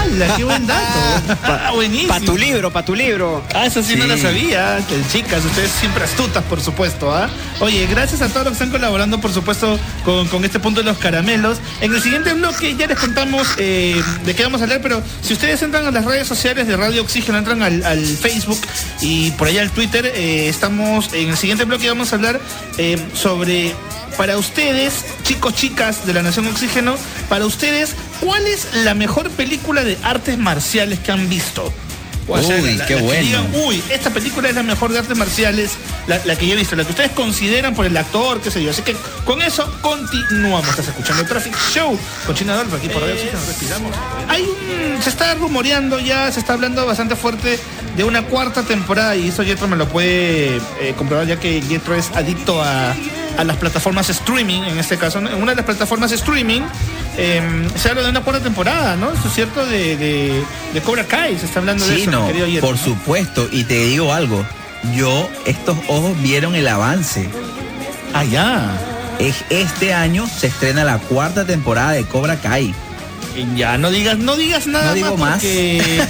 ¡Hala, 0.00 0.36
qué 0.36 0.44
buen 0.44 0.66
dato! 0.66 1.74
Buenísimo. 1.74 2.08
Para 2.08 2.24
tu 2.24 2.36
libro, 2.36 2.72
para 2.72 2.86
tu 2.86 2.94
libro. 2.94 3.42
Ah, 3.54 3.66
eso 3.66 3.82
sí, 3.82 3.96
no 3.96 4.06
lo 4.06 4.16
sabía. 4.16 4.78
Chicas, 5.10 5.44
ustedes 5.44 5.70
siempre 5.70 6.04
astutas, 6.04 6.42
por 6.44 6.60
supuesto. 6.60 7.14
¿ah? 7.14 7.28
Oye, 7.60 7.86
gracias 7.86 8.22
a 8.22 8.28
todos 8.28 8.44
los 8.44 8.56
que 8.58 8.64
están 8.64 8.70
colaborando, 8.70 9.20
por 9.20 9.32
supuesto, 9.32 9.78
con, 10.04 10.28
con 10.28 10.44
este 10.44 10.58
punto 10.60 10.80
de 10.80 10.86
los 10.86 10.98
caramelos. 10.98 11.58
En 11.80 11.94
el 11.94 12.02
siguiente 12.02 12.32
bloque 12.34 12.74
ya 12.76 12.86
les 12.86 12.98
contamos 12.98 13.48
eh, 13.58 14.02
de 14.24 14.34
qué 14.34 14.42
vamos 14.42 14.60
a 14.60 14.64
hablar, 14.64 14.80
pero 14.82 15.02
si 15.22 15.34
ustedes 15.34 15.62
entran 15.62 15.86
a 15.86 15.90
las 15.90 16.04
redes 16.04 16.26
sociales 16.26 16.66
de 16.66 16.76
Radio 16.76 17.02
Oxígeno, 17.02 17.38
entran 17.38 17.62
al, 17.62 17.84
al 17.84 18.04
Facebook 18.04 18.60
y 19.00 19.30
por 19.32 19.48
allá 19.48 19.62
al 19.62 19.70
Twitter, 19.70 20.06
eh, 20.06 20.48
estamos 20.48 21.12
en 21.12 21.30
el 21.30 21.36
siguiente 21.36 21.64
bloque 21.64 21.88
vamos 21.88 22.12
a 22.12 22.16
hablar 22.16 22.40
eh, 22.78 22.98
sobre 23.14 23.74
para 24.16 24.36
ustedes, 24.36 25.04
chicos, 25.22 25.54
chicas 25.54 26.06
de 26.06 26.12
la 26.14 26.22
Nación 26.22 26.46
Oxígeno, 26.46 26.96
para 27.28 27.46
ustedes, 27.46 27.94
¿cuál 28.20 28.46
es 28.46 28.68
la 28.84 28.94
mejor 28.94 29.30
película 29.30 29.84
de 29.84 29.96
artes 30.02 30.38
marciales 30.38 30.98
que 31.00 31.12
han 31.12 31.28
visto? 31.28 31.72
O 32.28 32.40
sea, 32.40 32.56
Uy, 32.56 32.74
la- 32.76 32.86
qué 32.86 32.94
la 32.94 33.00
que 33.00 33.04
bueno. 33.06 33.22
digan, 33.22 33.46
Uy, 33.66 33.82
esta 33.90 34.10
película 34.10 34.48
es 34.48 34.54
la 34.54 34.62
mejor 34.62 34.92
de 34.92 35.00
artes 35.00 35.16
marciales, 35.18 35.72
la, 36.06 36.20
la 36.24 36.36
que 36.36 36.46
yo 36.46 36.52
he 36.54 36.56
visto, 36.56 36.76
la 36.76 36.84
que 36.84 36.90
ustedes 36.90 37.10
consideran 37.10 37.74
por 37.74 37.84
el 37.84 37.96
actor, 37.96 38.40
qué 38.40 38.48
sé 38.52 38.62
yo. 38.62 38.70
Así 38.70 38.82
que 38.82 38.94
con 39.24 39.42
eso 39.42 39.68
continuamos. 39.82 40.68
Estás 40.68 40.86
escuchando 40.88 41.24
Traffic 41.24 41.52
Show 41.74 41.98
con 42.24 42.34
Chino 42.36 42.52
Adolfo 42.52 42.76
aquí 42.76 42.88
por 42.88 43.02
Radio 43.02 43.14
Oxígeno, 43.16 43.40
respiramos. 43.48 43.96
Hay 44.28 44.42
un, 44.42 45.02
se 45.02 45.10
está 45.10 45.34
rumoreando 45.34 45.98
ya, 45.98 46.30
se 46.30 46.38
está 46.38 46.52
hablando 46.52 46.86
bastante 46.86 47.16
fuerte 47.16 47.58
de 47.96 48.04
una 48.04 48.22
cuarta 48.22 48.62
temporada 48.62 49.16
y 49.16 49.28
eso 49.28 49.42
Jetro 49.42 49.66
me 49.66 49.76
lo 49.76 49.88
puede 49.88 50.58
eh, 50.80 50.94
comprobar 50.96 51.26
ya 51.26 51.40
que 51.40 51.60
Jetro 51.60 51.96
es 51.96 52.08
adicto 52.14 52.62
a, 52.62 52.94
a 53.36 53.44
las 53.44 53.56
plataformas 53.56 54.08
streaming, 54.10 54.62
en 54.62 54.78
este 54.78 54.98
caso, 54.98 55.20
¿no? 55.20 55.30
en 55.30 55.36
una 55.36 55.52
de 55.52 55.56
las 55.56 55.64
plataformas 55.64 56.12
streaming 56.12 56.62
eh, 57.16 57.68
se 57.76 57.88
habla 57.88 58.02
de 58.02 58.10
una 58.10 58.22
cuarta 58.22 58.42
temporada, 58.42 58.96
¿no? 58.96 59.10
Eso 59.12 59.28
es 59.28 59.34
cierto 59.34 59.64
de, 59.66 59.96
de, 59.96 60.44
de 60.72 60.80
Cobra 60.80 61.04
Kai, 61.04 61.38
se 61.38 61.46
está 61.46 61.60
hablando 61.60 61.84
de 61.86 62.02
eso, 62.02 62.22
mi 62.22 62.32
querido 62.32 62.60
por 62.60 62.76
¿no? 62.76 62.82
supuesto. 62.82 63.48
Y 63.50 63.64
te 63.64 63.84
digo 63.86 64.12
algo. 64.12 64.44
Yo, 64.94 65.28
estos 65.46 65.76
ojos 65.88 66.20
vieron 66.22 66.54
el 66.54 66.66
avance. 66.68 67.28
Allá. 68.14 68.70
Este 69.50 69.94
año 69.94 70.26
se 70.26 70.48
estrena 70.48 70.82
la 70.82 70.98
cuarta 70.98 71.44
temporada 71.44 71.92
de 71.92 72.04
Cobra 72.04 72.40
Kai. 72.40 72.74
Ya, 73.56 73.78
no 73.78 73.90
digas, 73.90 74.18
no 74.18 74.36
digas 74.36 74.66
nada 74.66 74.86
No 74.88 74.94
digo 74.94 75.16
más. 75.16 75.34
porque 75.34 76.02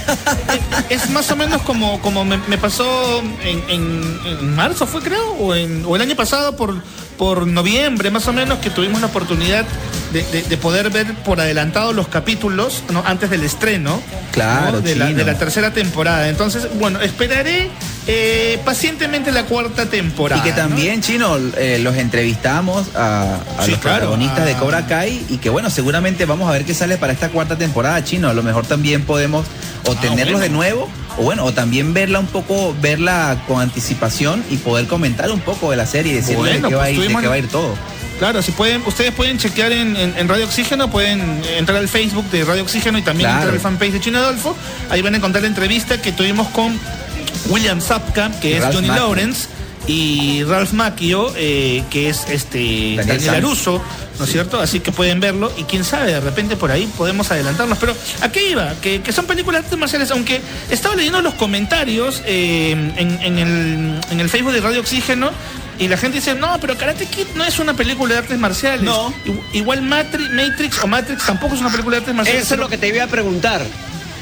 es 0.89 1.09
más 1.11 1.29
o 1.31 1.35
menos 1.35 1.61
como, 1.61 2.01
como 2.01 2.25
me, 2.25 2.37
me 2.47 2.57
pasó 2.57 3.21
en, 3.43 3.63
en- 3.69 4.19
en 4.25 4.55
marzo, 4.55 4.85
fue 4.87 5.01
creo, 5.01 5.31
o, 5.33 5.55
en- 5.55 5.83
o 5.85 5.95
el 5.95 6.01
año 6.01 6.15
pasado 6.15 6.55
por, 6.55 6.75
por 7.17 7.47
noviembre, 7.47 8.11
más 8.11 8.27
o 8.27 8.33
menos, 8.33 8.59
que 8.59 8.69
tuvimos 8.69 8.99
la 9.01 9.07
oportunidad 9.07 9.65
de, 10.13 10.23
de- 10.31 10.43
de 10.43 10.57
poder 10.57 10.89
ver 10.91 11.13
por 11.15 11.41
adelantado 11.41 11.91
los 11.91 12.07
capítulos 12.07 12.83
¿no? 12.91 13.03
antes 13.05 13.29
del 13.29 13.43
estreno 13.43 13.99
Claro, 14.31 14.73
¿no? 14.73 14.81
de, 14.81 14.95
la, 14.95 15.07
de 15.11 15.23
la 15.25 15.37
tercera 15.37 15.71
temporada. 15.73 16.29
Entonces, 16.29 16.67
bueno, 16.79 17.01
esperaré 17.01 17.69
eh, 18.07 18.59
pacientemente 18.65 19.31
la 19.31 19.45
cuarta 19.45 19.85
temporada. 19.87 20.41
Y 20.41 20.43
que 20.43 20.51
¿no? 20.51 20.55
también, 20.67 21.01
Chino, 21.01 21.37
eh, 21.57 21.79
los 21.81 21.95
entrevistamos 21.97 22.87
a, 22.95 23.35
a 23.57 23.65
Sí, 23.65 23.71
los 23.71 23.79
claro, 23.79 23.97
protagonistas 24.07 24.39
a- 24.39 24.45
de 24.45 24.53
Cobra 24.55 24.85
Kai 24.87 25.25
y 25.29 25.37
que 25.37 25.49
bueno, 25.49 25.69
seguramente 25.69 26.25
vamos 26.25 26.47
a 26.49 26.51
ver 26.53 26.65
qué 26.65 26.73
sale 26.73 26.97
para 26.97 27.13
esta 27.13 27.29
cuarta 27.29 27.57
temporada, 27.57 28.03
Chino. 28.03 28.29
A 28.29 28.33
lo 28.33 28.43
mejor 28.43 28.65
también 28.65 29.03
podemos 29.03 29.45
o 29.85 29.91
Ah, 29.91 30.07
bueno. 30.13 30.39
de 30.39 30.49
nuevo 30.49 30.89
o 31.17 31.23
bueno, 31.23 31.43
o 31.45 31.53
también 31.53 31.93
verla 31.93 32.19
un 32.19 32.25
poco, 32.27 32.75
verla 32.81 33.37
con 33.47 33.61
anticipación 33.61 34.43
y 34.49 34.57
poder 34.57 34.87
comentar 34.87 35.29
un 35.31 35.41
poco 35.41 35.69
de 35.71 35.77
la 35.77 35.85
serie 35.85 36.13
y 36.13 36.15
decirle 36.15 36.37
Bueno, 36.37 36.67
de, 36.67 36.69
qué 36.69 36.75
va 36.75 36.81
pues 36.81 36.87
a 36.87 36.91
ir, 36.91 36.99
de 36.99 37.05
tuvimos- 37.05 37.21
qué 37.21 37.27
va 37.27 37.33
a 37.35 37.37
ir 37.37 37.47
todo. 37.49 37.75
Claro, 38.23 38.41
si 38.41 38.53
pueden, 38.53 38.81
ustedes 38.85 39.11
pueden 39.11 39.37
chequear 39.37 39.73
en, 39.73 39.97
en- 39.97 40.17
en 40.17 40.29
Radio 40.29 40.45
Oxígeno, 40.45 40.89
pueden 40.89 41.43
entrar 41.57 41.77
al 41.77 41.89
Facebook 41.89 42.23
de 42.31 42.45
Radio 42.45 42.63
Oxígeno 42.63 42.97
y 42.97 43.01
también 43.01 43.27
Claro. 43.29 43.39
entrar 43.41 43.53
al 43.55 43.59
fanpage 43.59 43.91
de 43.91 43.99
Chino 43.99 44.17
Adolfo. 44.19 44.55
Ahí 44.89 45.01
van 45.01 45.13
a 45.13 45.17
encontrar 45.17 45.41
la 45.41 45.49
entrevista 45.49 46.01
que 46.01 46.13
tuvimos 46.13 46.47
con 46.51 46.79
William 47.49 47.81
Zapka, 47.81 48.31
que 48.39 48.59
es 48.59 48.63
Johnny. 48.73 48.87
Lawrence, 48.87 49.49
y 49.87 50.41
Ralph 50.45 50.71
Macchio, 50.71 51.33
eh, 51.35 51.83
que 51.89 52.07
es 52.07 52.23
este 52.29 52.93
Daniel 52.95 53.07
Daniel. 53.25 53.35
Aruso, 53.35 53.81
¿no 54.17 54.23
es 54.23 54.31
cierto? 54.31 54.61
Así 54.61 54.79
que 54.79 54.93
pueden 54.93 55.19
verlo 55.19 55.51
y 55.57 55.63
quién 55.63 55.83
sabe, 55.83 56.13
de 56.13 56.21
repente 56.21 56.55
por 56.55 56.71
ahí 56.71 56.89
podemos 56.97 57.29
adelantarnos. 57.29 57.77
Pero 57.77 57.93
¿a 58.21 58.31
qué 58.31 58.51
iba? 58.51 58.73
Que, 58.81 59.01
que 59.01 59.11
son 59.11 59.25
películas 59.25 59.63
de 59.63 59.65
artes 59.65 59.77
marciales, 59.77 60.09
aunque 60.11 60.39
estaba 60.69 60.95
leyendo 60.95 61.21
los 61.21 61.33
comentarios 61.33 62.21
eh, 62.25 62.71
en, 62.71 63.19
en 63.21 63.37
el, 63.37 63.99
en 64.11 64.19
el 64.21 64.29
Facebook 64.29 64.53
de 64.53 64.61
Radio 64.61 64.79
Oxígeno 64.79 65.31
y 65.83 65.87
la 65.87 65.97
gente 65.97 66.17
dice, 66.17 66.35
no, 66.35 66.57
pero 66.59 66.77
Karate 66.77 67.05
Kid 67.05 67.27
no 67.35 67.43
es 67.43 67.59
una 67.59 67.73
película 67.73 68.13
de 68.13 68.19
artes 68.19 68.37
marciales. 68.39 68.83
No. 68.83 69.13
Igual 69.53 69.81
Matri- 69.81 70.29
Matrix 70.29 70.79
o 70.83 70.87
Matrix 70.87 71.25
tampoco 71.25 71.55
es 71.55 71.61
una 71.61 71.69
película 71.69 71.95
de 71.97 72.01
artes 72.01 72.15
marciales. 72.15 72.43
Eso 72.45 72.53
es 72.55 72.59
lo 72.59 72.69
que 72.69 72.77
te 72.77 72.87
iba 72.87 73.03
a 73.03 73.07
preguntar. 73.07 73.61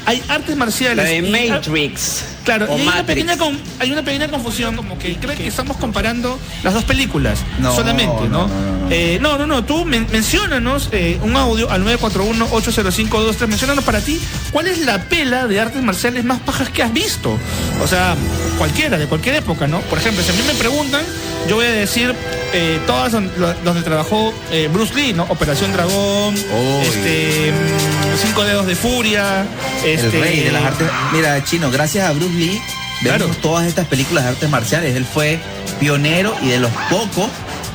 Hay 0.04 0.20
artes 0.28 0.56
marciales. 0.56 0.96
La 0.96 1.04
de 1.04 1.18
y- 1.18 1.48
Matrix. 1.50 2.24
Claro, 2.44 2.66
o 2.68 2.76
y 2.76 2.80
hay 2.80 2.88
una, 2.88 3.06
pequeña 3.06 3.36
con- 3.38 3.56
hay 3.78 3.92
una 3.92 4.02
pequeña 4.02 4.26
confusión, 4.26 4.74
como 4.74 4.98
que 4.98 5.14
creo 5.16 5.36
que 5.36 5.46
estamos 5.46 5.76
comparando 5.76 6.40
las 6.64 6.74
dos 6.74 6.82
películas 6.82 7.38
No, 7.60 7.72
solamente, 7.72 8.22
¿no? 8.28 8.48
no, 8.48 8.48
no, 8.48 8.78
no. 8.78 8.90
Eh, 8.90 9.18
no, 9.20 9.46
no, 9.46 9.64
tú 9.64 9.84
men- 9.84 10.08
menciónanos 10.10 10.88
eh, 10.90 11.20
un 11.22 11.36
audio 11.36 11.70
al 11.70 11.84
941-80523, 11.84 13.46
menciónanos 13.46 13.84
para 13.84 14.00
ti 14.00 14.20
cuál 14.50 14.66
es 14.66 14.78
la 14.84 15.04
pela 15.04 15.46
de 15.46 15.60
artes 15.60 15.80
marciales 15.84 16.24
más 16.24 16.40
pajas 16.40 16.68
que 16.70 16.82
has 16.82 16.92
visto. 16.92 17.38
O 17.80 17.86
sea, 17.86 18.16
cualquiera, 18.58 18.98
de 18.98 19.06
cualquier 19.06 19.36
época, 19.36 19.68
¿no? 19.68 19.78
Por 19.82 19.98
ejemplo, 19.98 20.22
si 20.24 20.30
a 20.30 20.34
mí 20.34 20.42
me 20.46 20.54
preguntan, 20.54 21.02
yo 21.48 21.56
voy 21.56 21.66
a 21.66 21.70
decir 21.70 22.14
eh, 22.52 22.80
todas 22.86 23.12
donde 23.12 23.82
trabajó 23.82 24.32
eh, 24.50 24.68
Bruce 24.72 24.94
Lee, 24.94 25.12
¿no? 25.12 25.24
Operación 25.24 25.72
Dragón, 25.72 26.34
este, 26.82 27.52
mm, 27.52 28.26
Cinco 28.26 28.44
Dedos 28.44 28.66
de 28.66 28.74
Furia, 28.76 29.46
este, 29.84 30.06
El 30.06 30.12
rey 30.12 30.40
de 30.40 30.52
las 30.52 30.64
artes. 30.64 30.88
Mira, 31.12 31.42
Chino, 31.44 31.70
gracias 31.70 32.08
a 32.08 32.12
Bruce 32.12 32.34
Lee 32.34 32.60
vemos 33.02 33.18
Claro. 33.18 33.34
todas 33.42 33.66
estas 33.66 33.86
películas 33.86 34.24
de 34.24 34.30
artes 34.30 34.48
marciales. 34.48 34.94
Él 34.96 35.04
fue 35.04 35.40
pionero 35.80 36.34
y 36.42 36.48
de 36.48 36.58
los 36.58 36.70
pocos 36.88 37.28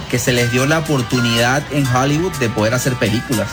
que 0.10 0.20
se 0.20 0.32
les 0.32 0.52
dio 0.52 0.66
la 0.66 0.80
oportunidad 0.80 1.62
en 1.72 1.86
Hollywood 1.86 2.32
de 2.38 2.50
poder 2.50 2.74
hacer 2.74 2.94
películas. 2.94 3.50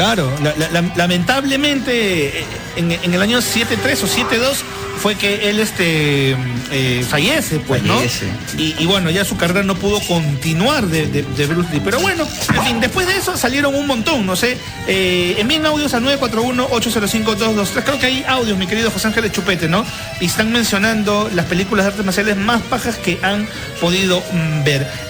Claro, 0.00 0.32
la- 0.42 0.54
la- 0.56 0.70
la- 0.80 0.92
lamentablemente 0.96 2.40
eh, 2.40 2.44
en, 2.76 2.90
en 2.90 3.12
el 3.14 3.20
año 3.20 3.42
73 3.42 4.02
o 4.02 4.06
72 4.06 4.64
fue 4.98 5.14
que 5.14 5.50
él 5.50 5.60
este 5.60 6.36
eh, 6.70 7.04
fallece, 7.08 7.58
pues, 7.60 7.82
Fallece. 7.82 8.26
¿no? 8.26 8.60
Y, 8.60 8.74
y 8.78 8.86
bueno, 8.86 9.10
ya 9.10 9.24
su 9.26 9.36
carrera 9.36 9.62
no 9.62 9.74
pudo 9.74 10.00
continuar 10.00 10.86
de, 10.86 11.06
de- 11.06 11.22
de 11.22 11.46
Bruce 11.46 11.68
Lee. 11.72 11.80
Pero 11.84 12.00
bueno, 12.00 12.26
en 12.54 12.62
fin, 12.64 12.80
después 12.80 13.06
de 13.06 13.16
eso 13.16 13.36
salieron 13.36 13.74
un 13.74 13.86
montón, 13.86 14.24
no 14.24 14.36
sé. 14.36 14.56
Eh, 14.86 15.36
envíen 15.38 15.64
audios 15.66 15.92
al 15.94 16.02
941-805-223. 16.04 17.82
Creo 17.84 17.98
que 17.98 18.06
hay 18.06 18.24
audios, 18.26 18.56
mi 18.58 18.66
querido 18.66 18.90
José 18.90 19.08
Ángel 19.08 19.30
Chupete, 19.32 19.68
¿no? 19.68 19.84
Y 20.20 20.26
están 20.26 20.50
mencionando 20.52 21.30
las 21.34 21.46
películas 21.46 21.84
de 21.84 21.90
artes 21.90 22.04
marciales 22.06 22.36
más 22.36 22.62
pajas 22.62 22.96
que 22.96 23.18
han 23.22 23.46
podido 23.80 24.22
mm, 24.32 24.64
ver. 24.64 25.09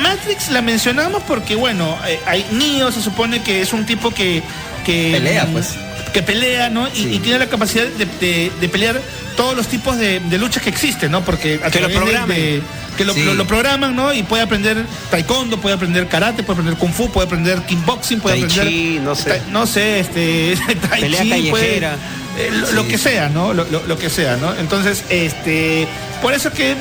Matrix 0.00 0.50
la 0.50 0.62
mencionamos 0.62 1.22
porque, 1.24 1.54
bueno, 1.54 1.98
eh, 2.06 2.20
hay 2.26 2.46
Neo 2.52 2.90
se 2.92 3.02
supone 3.02 3.42
que 3.42 3.60
es 3.62 3.72
un 3.72 3.84
tipo 3.86 4.10
que... 4.10 4.42
que 4.84 5.10
Pelea, 5.12 5.46
pues. 5.52 5.74
Que 6.12 6.22
pelea, 6.22 6.70
¿no? 6.70 6.88
Y, 6.94 7.14
y 7.14 7.18
tiene 7.18 7.38
la 7.38 7.46
capacidad 7.46 7.84
de, 7.84 8.06
de- 8.06 8.50
de 8.58 8.68
pelear 8.70 8.98
todos 9.36 9.54
los 9.54 9.66
tipos 9.68 9.98
de, 9.98 10.18
de 10.20 10.38
luchas 10.38 10.62
que 10.62 10.70
existen, 10.70 11.10
¿no? 11.10 11.22
Porque 11.22 11.60
a 11.62 11.70
Que 11.70 11.80
lo 11.80 11.88
través 11.88 11.88
de- 11.88 11.94
programen. 12.00 12.36
de- 12.36 12.62
que 12.96 13.04
lo, 13.04 13.12
Sí. 13.12 13.22
lo- 13.22 13.34
lo 13.34 13.46
programan, 13.46 13.94
¿no? 13.94 14.14
Y 14.14 14.22
puede 14.22 14.42
aprender 14.42 14.82
taekwondo, 15.10 15.58
puede 15.60 15.74
aprender 15.74 16.08
karate, 16.08 16.42
puede 16.42 16.60
aprender 16.60 16.78
kung 16.78 16.92
fu, 16.94 17.10
puede 17.10 17.26
aprender 17.26 17.60
kickboxing, 17.66 18.20
puede 18.20 18.36
Tai 18.36 18.44
aprender... 18.44 18.68
chi, 18.72 18.98
no 19.02 19.14
sé. 19.14 19.30
ta- 19.30 19.44
no 19.50 19.66
sé, 19.66 20.00
este... 20.00 20.56
tai 20.88 21.02
Pelea 21.02 21.22
chi, 21.22 21.28
puede- 21.50 21.50
callejera. 21.50 21.96
eh, 22.38 22.50
lo, 22.50 22.72
lo 22.72 22.88
que 22.88 22.96
sea, 22.96 23.28
¿no? 23.28 23.52
Lo, 23.52 23.64
lo- 23.64 23.86
lo 23.86 23.98
que 23.98 24.08
sea, 24.08 24.36
¿no? 24.38 24.54
Entonces, 24.54 25.04
este... 25.10 25.86
Por 26.22 26.32
eso 26.32 26.50
que 26.50 26.76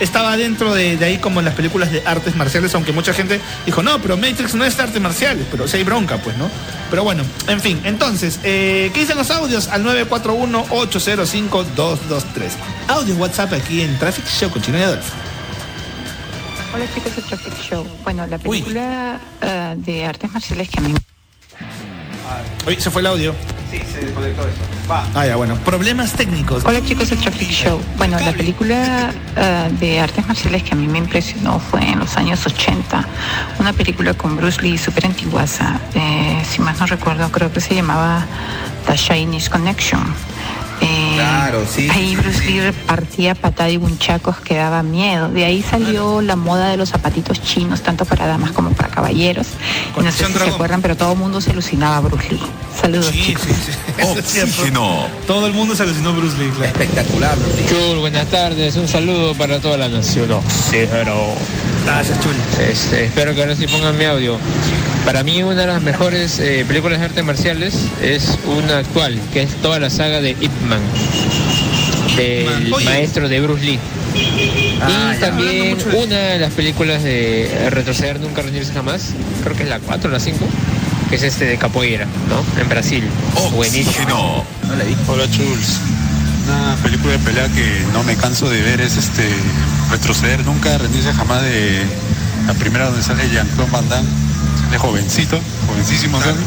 estaba 0.00 0.36
dentro 0.36 0.74
de, 0.74 0.96
de 0.96 1.04
ahí 1.04 1.18
como 1.18 1.38
en 1.40 1.44
las 1.44 1.54
películas 1.54 1.92
de 1.92 2.02
artes 2.04 2.34
marciales, 2.34 2.74
aunque 2.74 2.92
mucha 2.92 3.12
gente 3.12 3.40
dijo, 3.66 3.82
no, 3.82 4.00
pero 4.00 4.16
Matrix 4.16 4.54
no 4.54 4.64
es 4.64 4.76
de 4.76 4.82
artes 4.82 5.00
marciales, 5.00 5.46
pero 5.50 5.68
si 5.68 5.76
hay 5.76 5.84
bronca, 5.84 6.18
pues, 6.18 6.36
¿no? 6.36 6.50
Pero 6.90 7.04
bueno, 7.04 7.22
en 7.46 7.60
fin, 7.60 7.80
entonces, 7.84 8.40
eh, 8.42 8.90
¿qué 8.92 9.00
dicen 9.00 9.18
los 9.18 9.30
audios? 9.30 9.68
Al 9.68 9.84
941-805-223. 9.84 12.50
Audio 12.88 13.14
WhatsApp 13.16 13.52
aquí 13.52 13.82
en 13.82 13.96
Traffic 13.98 14.26
Show 14.26 14.50
con 14.50 14.62
Chino 14.62 14.78
y 14.78 14.82
Adolfo. 14.82 15.12
Hola 16.74 16.84
chicos 16.94 17.16
de 17.16 17.22
Traffic 17.22 17.54
Show. 17.60 17.86
Bueno, 18.04 18.26
la 18.26 18.38
película 18.38 19.20
eh, 19.42 19.74
de 19.76 20.06
artes 20.06 20.32
marciales 20.32 20.68
que 20.68 20.78
a 20.78 20.82
mí... 20.82 20.94
Uy, 22.66 22.76
se 22.80 22.90
fue 22.90 23.02
el 23.02 23.06
audio. 23.06 23.34
Sí, 23.70 23.78
se 23.92 24.00
desconectó 24.00 24.42
eso. 24.42 24.58
Va. 24.90 25.06
Ah, 25.14 25.26
ya, 25.26 25.36
bueno. 25.36 25.54
Problemas 25.64 26.12
técnicos. 26.14 26.64
Hola 26.64 26.82
chicos 26.84 27.10
de 27.10 27.16
Traffic 27.16 27.50
Show. 27.50 27.80
Bueno, 27.96 28.18
la 28.18 28.32
película 28.32 29.12
eh, 29.36 29.70
de 29.78 30.00
artes 30.00 30.26
marciales 30.26 30.64
que 30.64 30.72
a 30.72 30.76
mí 30.76 30.88
me 30.88 30.98
impresionó 30.98 31.60
fue 31.60 31.82
en 31.82 32.00
los 32.00 32.16
años 32.16 32.44
80. 32.44 33.06
Una 33.60 33.72
película 33.72 34.14
con 34.14 34.36
Bruce 34.36 34.60
Lee 34.60 34.76
súper 34.76 35.06
antiguaza. 35.06 35.78
Eh, 35.94 36.42
si 36.48 36.60
más 36.60 36.80
no 36.80 36.86
recuerdo, 36.86 37.30
creo 37.30 37.52
que 37.52 37.60
se 37.60 37.74
llamaba 37.76 38.26
The 38.86 38.96
Chinese 38.96 39.48
Connection. 39.48 40.02
Eh, 40.80 41.10
Claro, 41.20 41.64
sí. 41.68 41.88
Ahí 41.90 42.16
Bruce 42.16 42.44
Lee 42.46 42.60
repartía 42.60 43.34
patada 43.34 43.68
y 43.68 43.76
bunchacos 43.76 44.36
que 44.38 44.54
daba 44.54 44.82
miedo. 44.82 45.28
De 45.28 45.44
ahí 45.44 45.62
salió 45.62 46.22
la 46.22 46.34
moda 46.36 46.68
de 46.70 46.76
los 46.76 46.88
zapatitos 46.90 47.42
chinos, 47.42 47.82
tanto 47.82 48.04
para 48.04 48.26
damas 48.26 48.52
como 48.52 48.70
para 48.70 48.88
caballeros. 48.88 49.48
Y 49.98 50.02
no 50.02 50.10
sé 50.10 50.26
si 50.26 50.32
se 50.32 50.48
acuerdan, 50.48 50.80
pero 50.80 50.96
todo 50.96 51.12
el 51.12 51.18
mundo 51.18 51.40
se 51.40 51.50
alucinaba 51.50 51.98
a 51.98 52.00
Bruce 52.00 52.30
Lee. 52.30 52.40
Saludos, 52.80 53.12
chicos. 53.12 53.44
Oxígeno. 54.02 55.08
Todo 55.26 55.46
el 55.46 55.52
mundo 55.52 55.76
se 55.76 55.82
alucinó 55.82 56.14
Bruce 56.14 56.38
Lee, 56.38 56.50
claro. 56.50 56.72
Espectacular, 56.72 57.38
Bruce 57.38 57.56
Lee. 57.60 57.66
Chul, 57.68 57.98
buenas 57.98 58.26
tardes, 58.28 58.76
un 58.76 58.88
saludo 58.88 59.34
para 59.34 59.60
toda 59.60 59.76
la 59.76 59.88
nación. 59.88 60.30
Oxígeno. 60.30 61.34
Gracias, 61.84 62.20
Chul. 62.20 62.34
Este, 62.70 63.04
espero 63.06 63.34
que 63.34 63.40
ahora 63.42 63.56
sí 63.56 63.66
pongan 63.66 63.96
mi 63.96 64.04
audio. 64.04 64.38
Para 65.04 65.22
mí 65.22 65.42
una 65.42 65.62
de 65.62 65.66
las 65.66 65.82
mejores 65.82 66.38
eh, 66.38 66.64
películas 66.68 66.98
de 67.00 67.06
artes 67.06 67.24
marciales 67.24 67.74
es 68.02 68.38
una 68.46 68.78
actual, 68.78 69.18
que 69.32 69.42
es 69.42 69.50
toda 69.56 69.80
la 69.80 69.88
saga 69.90 70.20
de 70.20 70.30
Ip 70.30 70.52
Man, 70.68 70.80
del 72.16 72.72
Oye. 72.72 72.84
maestro 72.84 73.28
de 73.28 73.40
Bruce 73.40 73.64
Lee. 73.64 73.78
Ah, 74.82 75.14
y 75.16 75.20
también 75.20 75.78
de- 75.78 75.84
una 75.96 76.16
de 76.16 76.38
las 76.38 76.52
películas 76.52 77.02
de 77.02 77.68
Retroceder 77.70 78.20
Nunca 78.20 78.42
Rendirse 78.42 78.72
Jamás, 78.72 79.10
creo 79.42 79.56
que 79.56 79.62
es 79.64 79.68
la 79.68 79.78
4 79.78 80.10
o 80.10 80.12
la 80.12 80.20
5, 80.20 80.38
que 81.08 81.16
es 81.16 81.22
este 81.22 81.46
de 81.46 81.56
capoeira, 81.56 82.06
¿no? 82.28 82.60
En 82.60 82.68
Brasil. 82.68 83.04
Buenísimo. 83.52 83.88
Oxígeno. 83.90 84.44
No 84.68 84.76
la 84.76 84.84
vi. 84.84 84.96
Hola 85.08 85.24
Chuls. 85.30 85.78
Una 86.46 86.76
película 86.82 87.12
de 87.12 87.18
pelea 87.18 87.48
que 87.48 87.84
no 87.92 88.02
me 88.02 88.16
canso 88.16 88.48
de 88.48 88.60
ver 88.62 88.80
es 88.80 88.96
este 88.96 89.28
retroceder 89.90 90.44
nunca, 90.44 90.76
rendirse 90.78 91.12
jamás 91.12 91.42
de 91.42 91.84
la 92.46 92.54
primera 92.54 92.86
donde 92.86 93.02
sale 93.02 93.28
Jean-Claude 93.30 93.70
Van 93.70 93.88
Damme, 93.88 94.08
sale 94.64 94.78
jovencito, 94.78 95.38
jovencísimo 95.68 96.20
sale. 96.20 96.38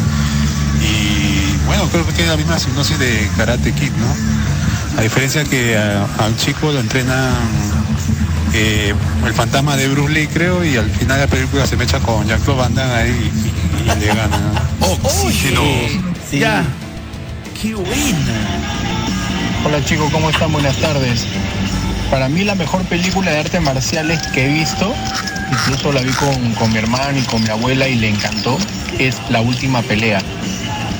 Y 0.81 1.65
bueno, 1.65 1.87
creo 1.89 2.05
que 2.05 2.11
tiene 2.13 2.31
la 2.31 2.37
misma 2.37 2.59
sinopsis 2.59 2.99
de 2.99 3.29
Karate 3.37 3.71
Kid, 3.71 3.91
¿no? 3.91 4.99
A 4.99 5.01
diferencia 5.01 5.43
que 5.43 5.77
a, 5.77 6.03
a 6.19 6.27
un 6.27 6.35
chico 6.37 6.71
lo 6.71 6.79
entrenan 6.79 7.33
eh, 8.53 8.93
el 9.25 9.33
fantasma 9.33 9.75
de 9.77 9.87
Bruce 9.87 10.13
Lee, 10.13 10.27
creo, 10.27 10.63
y 10.65 10.75
al 10.75 10.89
final 10.89 11.17
de 11.17 11.25
la 11.25 11.29
película 11.29 11.65
se 11.65 11.77
me 11.77 11.85
echa 11.85 11.99
con 11.99 12.27
Jean-Claude 12.27 12.59
Van 12.59 12.75
Damme 12.75 12.93
ahí 12.93 13.31
y, 13.85 13.91
y 13.91 13.99
le 13.99 14.07
gana. 14.07 14.37
¿no? 14.79 14.87
Oxígeno. 14.87 15.61
Sí. 16.29 16.39
Ya. 16.39 16.63
Qué 17.61 17.73
buena. 17.75 19.02
Hola 19.65 19.83
chicos, 19.85 20.11
¿cómo 20.11 20.29
están? 20.29 20.51
Buenas 20.51 20.75
tardes. 20.77 21.25
Para 22.11 22.27
mí 22.27 22.43
la 22.43 22.53
mejor 22.53 22.83
película 22.83 23.31
de 23.31 23.39
artes 23.39 23.61
marciales 23.61 24.19
que 24.33 24.45
he 24.45 24.49
visto, 24.49 24.93
incluso 25.51 25.93
la 25.93 26.01
vi 26.01 26.11
con, 26.11 26.53
con 26.55 26.71
mi 26.71 26.79
hermana 26.79 27.17
y 27.17 27.21
con 27.21 27.41
mi 27.41 27.49
abuela 27.49 27.87
y 27.87 27.95
le 27.95 28.09
encantó, 28.09 28.57
es 28.99 29.17
La 29.29 29.39
Última 29.41 29.81
Pelea. 29.81 30.21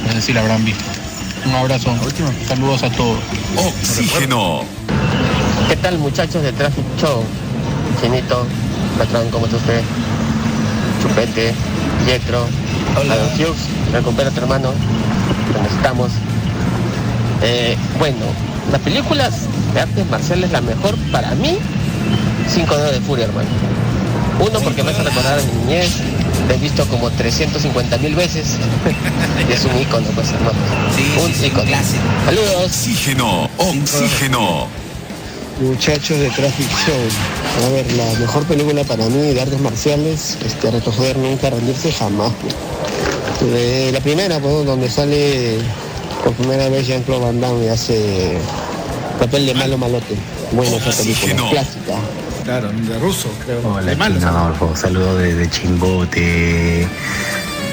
No 0.08 0.13
sé 0.13 0.22
si 0.22 0.34
la 0.34 0.41
habrán 0.41 0.63
visto. 0.63 0.84
Un 1.46 1.55
abrazo. 1.55 1.93
Saludos 2.48 2.84
a 2.84 2.89
todos. 2.91 3.20
Oxígeno. 3.58 4.62
¿Qué 5.67 5.75
tal 5.75 5.98
muchachos 5.98 6.41
de 6.41 6.53
Traffic 6.53 6.86
Show? 6.98 7.24
Chinito, 8.01 8.48
patrón, 8.97 9.30
¿cómo 9.30 9.45
está 9.45 9.58
usted? 9.58 9.82
Chupete, 11.02 11.54
Yetro, 12.06 12.47
Adam 12.95 13.28
Hughes, 13.36 13.67
recupera 13.91 14.30
a 14.30 14.32
tu 14.32 14.39
hermano, 14.39 14.71
lo 15.54 15.62
necesitamos. 15.62 16.12
Eh, 17.41 17.76
bueno, 17.99 18.26
las 18.71 18.82
películas 18.82 19.34
de 19.73 19.82
artes 19.82 20.06
marciales, 20.10 20.52
la 20.52 20.62
mejor 20.62 20.95
para 21.12 21.36
mí, 21.36 21.58
5 22.54 22.76
dedos 22.78 22.91
de 22.93 23.02
furia, 23.02 23.26
hermano. 23.26 23.49
Uno, 24.39 24.60
porque 24.62 24.84
me 24.84 24.91
hace 24.91 25.04
recordar 25.04 25.39
a 25.39 25.41
mi 25.43 25.52
niñez, 25.65 25.91
la 26.47 26.56
he 26.56 26.58
visto 26.58 26.86
como 26.88 27.10
350 27.12 27.97
mil 27.99 28.15
veces, 28.15 28.58
y 29.47 29.52
es 29.54 29.63
un 29.65 29.80
ícono, 29.80 30.08
pues 30.15 30.30
hermano. 30.30 30.58
un 31.23 31.45
ícono. 31.45 31.71
Saludos. 32.26 32.65
Oxígeno. 32.65 33.49
Oxígeno. 33.58 34.67
Muchachos 35.62 36.17
de 36.19 36.30
Traffic 36.32 36.67
Show. 36.67 37.67
A 37.67 37.69
ver, 37.69 37.91
la 37.93 38.19
mejor 38.19 38.43
película 38.45 38.84
para 38.84 39.06
mí 39.06 39.34
de 39.34 39.39
artes 39.39 39.60
marciales, 39.62 40.38
este, 40.43 40.71
retroceder 40.71 41.17
nunca, 41.17 41.52
rendirse 41.52 41.91
jamás. 41.91 42.32
pues. 42.41 42.56
De 43.52 43.91
la 43.91 43.99
primera, 43.99 44.39
pues, 44.39 44.65
donde 44.65 44.89
sale 44.89 45.60
por 46.24 46.34
primera 46.34 46.70
vez 46.70 46.88
Jean-Claude 46.88 47.26
Van 47.26 47.42
Damme 47.42 47.66
y 47.66 47.68
hace 47.70 48.38
papel 49.20 49.46
de 49.46 49.54
malo 49.54 49.78
malote. 49.78 50.16
Buena 50.52 50.76
esa 50.78 50.86
película, 50.92 51.14
Oxígeno. 51.14 51.50
clásica. 51.50 51.94
Claro, 52.44 52.72
de 52.72 53.00
ruso, 53.00 53.30
creo. 53.46 53.62
Hola, 53.74 53.90
de 53.92 53.96
malo. 53.96 54.28
Adolfo. 54.28 54.76
Saludos 54.76 55.20
desde 55.20 55.50
Chimbote. 55.50 56.88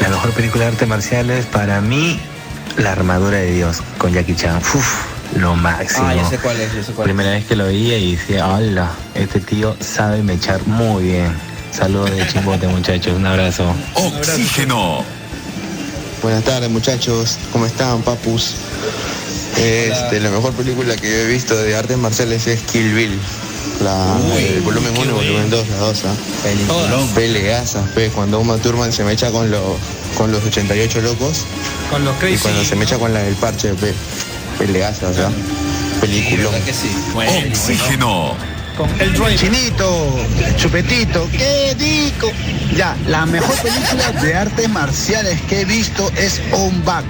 La 0.00 0.08
mejor 0.08 0.30
película 0.32 0.64
de 0.64 0.70
artes 0.72 0.88
marciales 0.88 1.46
para 1.46 1.80
mí, 1.80 2.18
La 2.76 2.92
armadura 2.92 3.38
de 3.38 3.52
Dios 3.52 3.78
con 3.98 4.12
Jackie 4.12 4.34
Chan. 4.36 4.58
Uf, 4.58 5.04
lo 5.36 5.54
máximo. 5.56 6.06
Ah, 6.06 6.14
ya 6.14 6.24
sé 6.28 6.38
cuál 6.38 6.58
es, 6.60 6.72
ya 6.72 6.82
sé 6.84 6.92
cuál 6.92 7.08
es. 7.08 7.14
Primera 7.14 7.30
vez 7.32 7.44
que 7.46 7.56
lo 7.56 7.66
veía 7.66 7.98
y 7.98 8.14
decía, 8.16 8.46
hola, 8.48 8.90
este 9.14 9.40
tío 9.40 9.76
sabe 9.80 10.22
mechar 10.22 10.64
muy 10.66 11.04
bien. 11.04 11.32
Saludos 11.72 12.12
de 12.12 12.26
Chimbote, 12.28 12.66
muchachos. 12.68 13.14
Un 13.16 13.26
abrazo. 13.26 13.74
Oxígeno. 13.94 15.04
Buenas 16.22 16.44
tardes 16.44 16.68
muchachos, 16.70 17.38
¿cómo 17.52 17.64
están 17.66 18.02
papus? 18.02 18.54
Este, 19.56 20.20
la 20.20 20.30
mejor 20.30 20.52
película 20.52 20.94
que 20.96 21.08
yo 21.10 21.16
he 21.16 21.26
visto 21.26 21.56
de 21.56 21.74
artes 21.74 21.96
marciales 21.96 22.46
es 22.46 22.60
Kill 22.62 22.92
Bill. 22.94 23.18
La, 23.82 24.18
el 24.38 24.60
volumen 24.60 24.92
1 24.98 25.14
volumen 25.14 25.48
2, 25.50 25.68
la 25.70 25.76
2, 25.78 26.04
¿ah? 26.04 26.14
Peleazas, 27.14 27.88
pe, 27.94 28.10
cuando 28.10 28.38
Uma 28.38 28.58
Thurman 28.58 28.92
se 28.92 29.04
me 29.04 29.12
echa 29.12 29.30
con 29.30 29.50
los 29.50 29.62
con 30.18 30.30
los 30.32 30.44
88 30.44 31.00
locos 31.00 31.44
Con 31.90 32.04
los 32.04 32.14
y 32.16 32.18
crazy. 32.18 32.42
cuando 32.42 32.64
se 32.64 32.76
me 32.76 32.84
echa 32.84 32.98
con 32.98 33.14
la 33.14 33.22
del 33.22 33.34
parche, 33.36 33.72
pe. 33.74 33.94
Peleazas, 34.58 35.18
¿ah? 35.18 35.30
Película. 36.00 36.60
que 36.64 36.74
sí? 36.74 36.90
Oxígeno. 37.50 38.34
Con 38.80 39.28
el. 39.28 39.36
Chinito, 39.36 40.16
chupetito, 40.56 41.28
¿qué 41.32 41.74
digo? 41.78 42.30
Ya, 42.76 42.96
la 43.08 43.26
mejor 43.26 43.54
película 43.60 44.12
de 44.22 44.34
artes 44.34 44.68
marciales 44.70 45.40
que 45.42 45.60
he 45.62 45.64
visto 45.64 46.10
es 46.16 46.40
On 46.52 46.84
Back. 46.84 47.04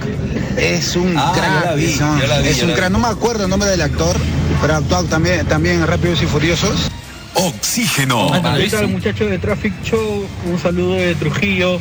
Es 0.57 0.95
un 0.95 1.15
Ah, 1.17 1.31
yo 1.35 1.41
crack. 1.41 1.65
la 1.65 1.73
vi, 1.75 1.93
son- 1.93 2.19
yo 2.19 2.27
la 2.27 2.39
vi, 2.39 2.49
es 2.49 2.57
yo 2.57 2.63
un 2.65 2.69
la 2.71 2.75
crack. 2.75 2.89
vi. 2.89 2.93
No 2.93 2.99
me 2.99 3.07
acuerdo 3.07 3.43
el 3.45 3.49
nombre 3.49 3.69
del 3.69 3.81
actor, 3.81 4.15
pero 4.59 4.73
ha 4.73 4.77
actuado 4.77 5.05
también, 5.05 5.45
también 5.45 5.75
en 5.75 5.87
Rápidos 5.87 6.21
y 6.21 6.25
Furiosos. 6.25 6.89
Oxígeno. 7.35 8.31
¿Qué 8.57 8.69
tal 8.69 8.87
muchachos 8.89 9.29
de 9.29 9.37
Traffic 9.39 9.73
Show? 9.83 10.25
Un 10.51 10.59
saludo 10.59 10.95
de 10.95 11.15
Trujillo. 11.15 11.79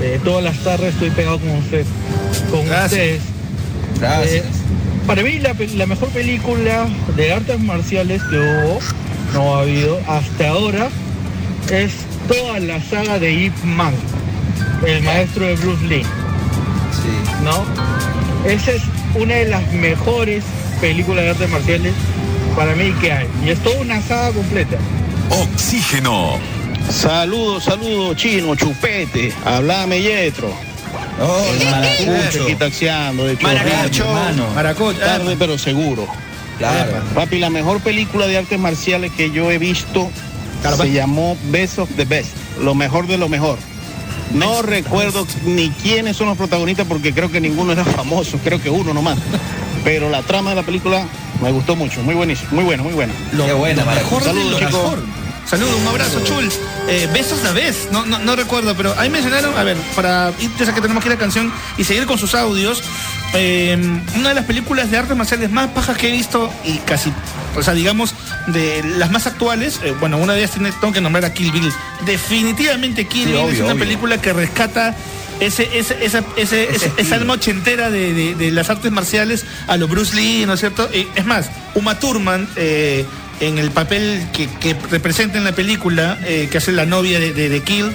Eh, 0.00 0.20
todas 0.24 0.44
las 0.44 0.56
tardes 0.58 0.92
estoy 0.94 1.10
pegado 1.10 1.38
con 1.38 1.50
usted, 1.50 1.84
con 2.50 2.66
Gracias. 2.66 2.90
ustedes. 2.92 3.20
Gracias. 4.00 4.44
Eh, 4.44 4.48
para 5.06 5.22
mí 5.22 5.38
la, 5.38 5.54
la 5.76 5.86
mejor 5.86 6.08
película 6.10 6.86
de 7.16 7.32
artes 7.32 7.60
marciales 7.60 8.20
que 8.24 8.36
hubo, 8.38 8.78
no 9.34 9.56
ha 9.56 9.62
habido 9.62 10.00
hasta 10.08 10.48
ahora, 10.48 10.88
es 11.70 11.92
toda 12.28 12.60
la 12.60 12.80
saga 12.80 13.18
de 13.18 13.32
Ip 13.32 13.64
Man, 13.64 13.94
el 14.86 15.02
maestro 15.02 15.44
de 15.44 15.56
Bruce 15.56 15.84
Lee. 15.84 16.06
¿No? 17.42 17.64
Esa 18.48 18.72
es 18.72 18.82
una 19.14 19.34
de 19.34 19.46
las 19.46 19.70
mejores 19.72 20.44
películas 20.80 21.24
de 21.24 21.30
artes 21.30 21.50
marciales 21.50 21.92
para 22.56 22.74
mí 22.74 22.92
que 23.00 23.12
hay. 23.12 23.28
Y 23.44 23.50
es 23.50 23.58
toda 23.58 23.80
una 23.80 24.00
saga 24.00 24.30
completa. 24.32 24.78
Oxígeno. 25.30 26.38
Saludos, 26.90 27.64
saludos, 27.64 28.16
chino, 28.16 28.54
chupete. 28.54 29.32
Hablame, 29.44 30.00
Yetro. 30.00 30.52
El 31.18 31.70
maracucho 31.70 32.44
aquí 32.44 32.54
taxiando 32.56 33.24
de 33.26 33.36
Maracucho. 33.36 34.06
Maracucho. 34.54 34.98
Tarde 34.98 35.36
pero 35.38 35.58
seguro. 35.58 36.06
Claro. 36.58 36.92
Papi, 37.14 37.38
la 37.38 37.50
mejor 37.50 37.80
película 37.80 38.26
de 38.26 38.38
artes 38.38 38.58
marciales 38.58 39.12
que 39.12 39.30
yo 39.30 39.50
he 39.50 39.58
visto 39.58 40.10
se 40.76 40.92
llamó 40.92 41.36
Best 41.50 41.78
of 41.78 41.90
the 41.96 42.04
Best. 42.04 42.30
Lo 42.60 42.74
mejor 42.74 43.06
de 43.06 43.18
lo 43.18 43.28
mejor. 43.28 43.58
No 44.32 44.62
recuerdo 44.62 45.26
ni 45.44 45.70
quiénes 45.70 46.16
son 46.16 46.28
los 46.28 46.36
protagonistas 46.36 46.86
porque 46.86 47.12
creo 47.12 47.30
que 47.30 47.40
ninguno 47.40 47.72
era 47.72 47.84
famoso, 47.84 48.38
creo 48.42 48.60
que 48.60 48.70
uno 48.70 48.94
nomás. 48.94 49.18
Pero 49.84 50.08
la 50.08 50.22
trama 50.22 50.50
de 50.50 50.56
la 50.56 50.62
película 50.62 51.06
Me 51.42 51.50
gustó 51.52 51.76
mucho, 51.76 52.02
muy 52.02 52.14
buenísimo, 52.14 52.48
muy 52.52 52.64
bueno, 52.64 52.84
muy 52.84 52.94
bueno. 52.94 53.12
Qué 53.30 53.52
buena, 53.52 53.84
Maracu. 53.84 54.04
mejor 54.04 54.22
de 54.22 54.28
Saludos, 54.28 54.50
lo 54.52 54.58
chicos. 54.58 54.72
mejor. 54.72 54.98
Saludos, 55.46 55.74
un 55.78 55.86
abrazo, 55.88 56.20
chul. 56.24 56.48
Eh, 56.88 57.06
besos 57.12 57.42
la 57.42 57.52
vez, 57.52 57.88
no, 57.92 58.06
no, 58.06 58.18
no 58.18 58.34
recuerdo, 58.34 58.74
pero 58.74 58.94
ahí 58.98 59.10
mencionaron, 59.10 59.56
a 59.58 59.62
ver, 59.62 59.76
para 59.94 60.32
ir, 60.40 60.50
ya 60.58 60.72
que 60.74 60.80
tenemos 60.80 61.02
que 61.02 61.10
ir 61.10 61.16
a 61.16 61.18
canción 61.18 61.52
y 61.76 61.84
seguir 61.84 62.06
con 62.06 62.16
sus 62.18 62.34
audios, 62.34 62.82
eh, 63.34 63.76
una 64.16 64.28
de 64.30 64.34
las 64.34 64.44
películas 64.44 64.90
de 64.90 64.98
artes 64.98 65.16
marciales 65.16 65.50
más 65.50 65.68
pajas 65.70 65.96
que 65.96 66.08
he 66.08 66.12
visto 66.12 66.52
y 66.64 66.78
casi, 66.78 67.12
o 67.56 67.62
sea, 67.62 67.74
digamos, 67.74 68.14
de 68.48 68.82
las 68.98 69.10
más 69.10 69.26
actuales, 69.26 69.80
eh, 69.82 69.92
bueno, 70.00 70.18
una 70.18 70.32
de 70.34 70.40
ellas 70.40 70.52
tiene, 70.52 70.70
tengo 70.72 70.92
que 70.92 71.00
nombrar 71.00 71.24
a 71.24 71.32
Kill 71.34 71.50
Bill. 71.50 71.72
Definitivamente 72.06 73.06
Kill 73.06 73.24
Sí, 73.26 73.32
Bill 73.32 73.40
es 73.54 73.60
una 73.60 73.72
obvio. 73.72 73.78
película 73.84 74.20
que 74.20 74.32
rescata 74.32 74.94
ese, 75.40 75.68
ese, 75.78 76.04
esa, 76.04 76.22
ese, 76.36 76.70
ese- 76.74 76.92
esa 76.96 77.16
alma 77.16 77.34
ochentera 77.34 77.90
de, 77.90 78.12
de- 78.14 78.34
de 78.36 78.50
las 78.52 78.70
artes 78.70 78.92
marciales 78.92 79.44
a 79.66 79.76
lo 79.76 79.88
Bruce 79.88 80.14
Lee, 80.14 80.44
¿no 80.46 80.52
es 80.54 80.60
cierto? 80.60 80.88
Es 80.92 81.24
más, 81.26 81.50
Uma 81.74 81.98
Thurman, 81.98 82.48
eh, 82.56 83.04
en 83.40 83.58
el 83.58 83.72
papel 83.72 84.24
que, 84.32 84.48
que 84.48 84.76
representa 84.92 85.38
en 85.38 85.44
la 85.44 85.50
película, 85.52 86.18
eh, 86.24 86.48
que 86.52 86.58
hace 86.58 86.70
la 86.70 86.86
novia 86.86 87.18
de, 87.18 87.32
de 87.32 87.60
Kill, 87.62 87.90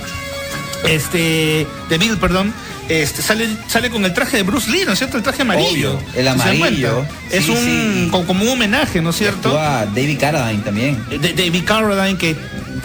este, 0.87 1.65
de 1.89 1.97
Bill, 1.97 2.17
perdón, 2.17 2.53
este, 2.89 3.21
sale, 3.21 3.47
sale 3.67 3.89
con 3.89 4.03
el 4.03 4.13
traje 4.13 4.37
de 4.37 4.43
Bruce 4.43 4.69
Lee, 4.69 4.83
¿no 4.85 4.93
es 4.93 4.97
cierto? 4.99 5.17
El 5.17 5.23
traje 5.23 5.43
amarillo. 5.43 5.93
Obvio, 5.93 5.99
el 6.09 6.15
¿Se 6.15 6.23
dan 6.23 6.41
amarillo. 6.41 7.05
Es 7.31 7.47
un, 7.47 7.55
sí. 7.57 8.07
como, 8.11 8.25
como 8.27 8.43
un 8.43 8.49
homenaje, 8.49 9.01
¿no 9.01 9.11
es 9.11 9.15
cierto? 9.17 9.49
Actúa 9.49 9.85
David 9.93 10.19
Carradine 10.19 10.63
también. 10.63 11.03
de 11.09 11.33
David 11.33 11.63
Carradine 11.65 12.17
que 12.17 12.35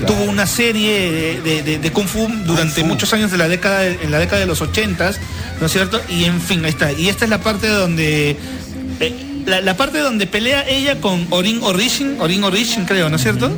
tuvo 0.07 0.25
una 0.25 0.47
serie 0.47 1.41
de, 1.43 1.79
de- 1.79 1.91
Kung 1.93 2.07
Fu 2.07 2.29
durante 2.45 2.83
muchos 2.85 3.13
años 3.13 3.31
de 3.31 3.39
la 3.39 3.49
década 3.49 3.87
en 3.87 4.11
la 4.11 4.19
década 4.19 4.41
de 4.41 4.47
los 4.47 4.61
ochentas, 4.61 5.19
¿no 5.61 5.67
es 5.67 5.73
cierto? 5.73 6.01
Y 6.09 6.25
en 6.25 6.41
fin, 6.41 6.65
ahí 6.65 6.71
está. 6.71 6.93
Y 6.93 7.09
esta 7.09 7.25
es 7.25 7.31
la 7.31 7.41
parte 7.41 7.69
donde 7.69 8.37
eh, 9.01 9.15
la, 9.47 9.61
la 9.61 9.77
parte 9.77 9.99
donde 10.01 10.27
pelea 10.27 10.69
ella 10.69 11.01
con 11.01 11.27
Orin 11.31 11.61
Orishin, 11.63 12.17
Orin 12.21 12.43
Orishin 12.45 12.85
creo, 12.85 13.09
¿no 13.09 13.17
es 13.17 13.23
cierto? 13.23 13.51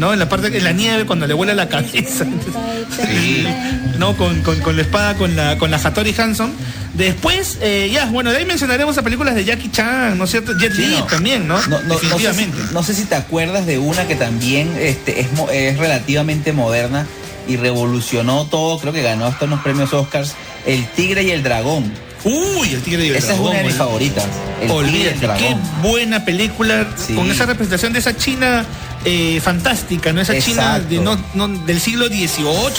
¿No? 0.00 0.14
En 0.14 0.18
la 0.18 0.28
parte 0.30 0.46
en 0.56 0.64
la 0.64 0.72
nieve 0.72 1.04
cuando 1.04 1.26
le 1.26 1.34
vuela 1.34 1.52
la 1.52 1.68
cabeza. 1.68 2.24
¿No? 3.98 4.16
Con, 4.16 4.40
con- 4.42 4.58
con 4.60 4.76
la 4.76 4.82
espada, 4.82 5.14
con 5.14 5.36
la, 5.36 5.58
con 5.58 5.70
la 5.70 5.76
Hattori 5.76 6.14
Hanson. 6.16 6.52
Después, 6.94 7.58
eh, 7.60 7.90
ya, 7.92 8.06
bueno, 8.06 8.30
de 8.30 8.38
ahí 8.38 8.46
mencionaremos 8.46 8.96
a 8.98 9.02
películas 9.02 9.34
de 9.34 9.44
Jackie 9.44 9.70
Chan, 9.70 10.16
¿no 10.18 10.24
es 10.24 10.30
cierto? 10.30 10.56
Jet 10.58 10.72
Sí, 10.74 10.86
Li 10.86 10.96
no. 10.96 11.04
también, 11.04 11.46
¿no? 11.46 11.60
No, 11.66 11.80
no- 11.80 11.82
no 11.82 11.94
sé 11.94 12.00
si- 12.00 12.06
Definitivamente. 12.06 12.58
No 12.72 12.82
sé, 12.82 12.94
si 12.94 13.04
te 13.04 13.14
acuerdas 13.14 13.66
de 13.66 13.78
una 13.78 14.06
que 14.08 14.14
también 14.16 14.72
este, 14.78 15.20
es, 15.20 15.28
es 15.52 15.78
relativamente 15.78 16.52
moderna 16.52 17.06
y 17.46 17.56
revolucionó 17.56 18.46
todo, 18.46 18.78
creo 18.78 18.92
que 18.94 19.02
ganó 19.02 19.26
hasta 19.26 19.44
unos 19.44 19.60
premios 19.60 19.92
Oscars, 19.92 20.32
El 20.66 20.86
Tigre 20.92 21.22
y 21.24 21.30
el 21.30 21.42
Dragón. 21.42 21.92
Uy, 22.24 22.70
el 22.74 22.82
Tigre 22.82 23.06
y 23.06 23.08
el 23.10 23.16
Esa 23.16 23.28
Dragón. 23.28 23.46
es 23.46 23.50
una 23.50 23.58
de 23.60 23.64
mis 23.66 23.76
favoritas. 23.76 24.24
El 24.24 24.68
Tigre 24.68 24.68
y 24.68 24.70
el 24.70 24.72
Olvídate, 24.72 25.18
qué 25.20 25.26
Dragón. 25.26 25.60
buena 25.82 26.24
película 26.24 26.86
Sí. 26.96 27.14
con 27.14 27.30
esa 27.30 27.46
representación 27.46 27.92
de 27.92 27.98
esa 28.00 28.16
China 28.16 28.64
eh, 29.04 29.40
fantástica, 29.42 30.12
¿no? 30.12 30.20
Esa 30.20 30.38
China 30.38 30.76
Exacto. 30.76 30.88
de, 30.88 30.98
no, 30.98 31.18
no- 31.34 31.48
del 31.64 31.80
siglo 31.80 32.06
XVIII, 32.06 32.28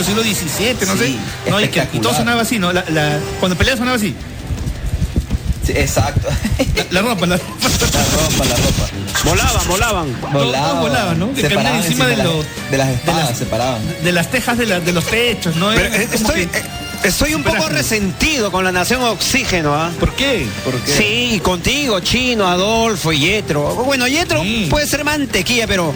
siglo 0.04 0.22
XVII, 0.24 0.76
no 0.88 0.94
Sí, 0.94 1.00
sé. 1.46 1.50
No, 1.50 1.60
y, 1.62 1.68
que, 1.68 1.88
y 1.94 2.00
todo 2.00 2.14
sonaba 2.14 2.42
así, 2.42 2.60
¿no? 2.60 2.72
La, 2.72 2.84
la- 2.90 3.20
cuando 3.40 3.58
peleas 3.58 3.78
sonaba 3.80 3.98
así. 3.98 4.16
Sí, 5.66 5.74
exacto. 5.76 6.28
La, 6.76 6.86
la 6.90 7.02
ropa, 7.02 7.26
la, 7.28 7.36
La 7.38 7.42
ropa, 7.42 8.46
la 8.46 8.56
ropa. 8.56 8.90
Volaban, 9.24 9.68
volaban. 9.68 10.14
todo 10.72 10.82
volaba, 10.82 11.14
¿no? 11.14 11.34
Que 11.34 11.42
Se 11.42 11.50
caminaban 11.50 11.64
paraban 11.66 11.86
encima 11.86 12.08
de, 12.08 12.18
las- 12.18 12.26
los- 12.28 12.46
de 12.72 12.78
las 12.78 12.90
espadas, 12.90 13.30
las- 13.30 13.38
se 13.38 13.46
paraban. 13.46 13.82
de 14.04 14.12
las 14.12 14.32
tejas 14.32 14.58
de, 14.58 14.66
la- 14.66 14.80
de 14.80 14.92
los 14.94 15.06
techos, 15.06 15.56
¿no? 15.58 15.70
Pero, 15.70 15.94
eh, 15.96 16.10
estoy, 16.12 16.48
que- 16.48 16.58
eh, 16.60 16.64
estoy 17.04 17.34
un 17.34 17.44
poco 17.44 17.70
resentido 17.70 18.52
con 18.52 18.64
la 18.64 18.72
nación 18.72 19.02
oxígeno, 19.04 19.74
¿ah? 19.74 19.92
¿Por 20.00 20.14
qué? 20.14 20.48
¿Por 20.64 20.76
qué? 20.82 20.92
Sí, 20.92 21.30
y 21.36 21.40
contigo, 21.40 22.00
Chino, 22.00 22.48
Adolfo 22.48 23.12
y 23.12 23.20
Yetro. 23.20 23.76
Bueno, 23.76 24.08
Yetro 24.08 24.44
puede 24.70 24.88
ser 24.88 25.04
mantequilla, 25.04 25.68
pero 25.68 25.94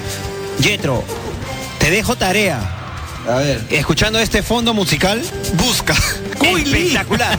Yetro, 0.59 1.03
te 1.79 1.89
dejo 1.91 2.15
tarea. 2.15 2.59
A 3.27 3.37
ver. 3.37 3.61
Escuchando 3.69 4.19
este 4.19 4.43
fondo 4.43 4.73
musical, 4.73 5.21
busca. 5.53 5.95
Cuy 6.39 6.65
Lee. 6.65 6.87
Espectacular. 6.87 7.37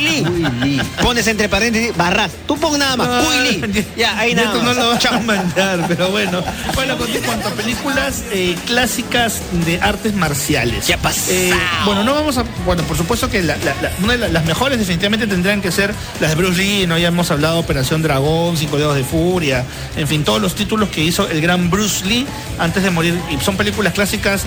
Lee. 0.00 0.80
Pones 1.02 1.26
entre 1.26 1.48
paréntesis 1.48 1.96
barras. 1.96 2.30
Tú 2.46 2.56
pon 2.58 2.78
nada 2.78 2.96
más. 2.96 3.24
Cuy 3.24 3.36
Lee. 3.70 3.86
Ya, 3.96 4.18
ahí 4.18 4.34
nada 4.34 4.48
Esto 4.48 4.62
más. 4.62 4.76
no 4.76 4.82
lo 4.82 4.90
vas 4.90 5.06
a 5.06 5.20
mandar, 5.20 5.84
pero 5.88 6.10
bueno. 6.10 6.42
Bueno, 6.74 6.96
con 6.96 7.10
en 7.10 7.22
cuanto 7.22 7.48
a 7.48 7.52
películas 7.52 8.22
eh, 8.32 8.56
clásicas 8.66 9.40
de 9.66 9.80
artes 9.80 10.14
marciales. 10.14 10.86
Ya. 10.86 10.98
Eh, 11.28 11.52
bueno, 11.84 12.04
no 12.04 12.14
vamos 12.14 12.38
a. 12.38 12.44
Bueno, 12.64 12.82
por 12.84 12.96
supuesto 12.96 13.28
que 13.30 13.42
la- 13.42 13.56
la- 13.58 13.74
la- 13.82 13.90
una 14.02 14.12
de 14.14 14.18
la- 14.18 14.28
las 14.28 14.44
mejores 14.44 14.78
definitivamente 14.78 15.26
tendrían 15.26 15.60
que 15.60 15.72
ser 15.72 15.92
las 16.20 16.30
de 16.30 16.36
Bruce 16.36 16.58
Lee, 16.62 16.86
¿no? 16.86 16.98
Ya 16.98 17.08
hemos 17.08 17.30
hablado 17.30 17.54
de 17.54 17.60
Operación 17.60 18.02
Dragón, 18.02 18.56
Cinco 18.56 18.76
Dedos 18.78 18.94
de 18.96 19.04
Furia, 19.04 19.64
en 19.96 20.06
fin, 20.06 20.24
todos 20.24 20.40
los 20.40 20.54
títulos 20.54 20.88
que 20.90 21.02
hizo 21.02 21.28
el 21.28 21.40
gran 21.40 21.70
Bruce 21.70 22.04
Lee 22.06 22.26
antes 22.58 22.82
de 22.82 22.90
morir. 22.90 23.18
Y 23.30 23.42
son 23.44 23.56
películas 23.56 23.92
clásicas 23.94 24.42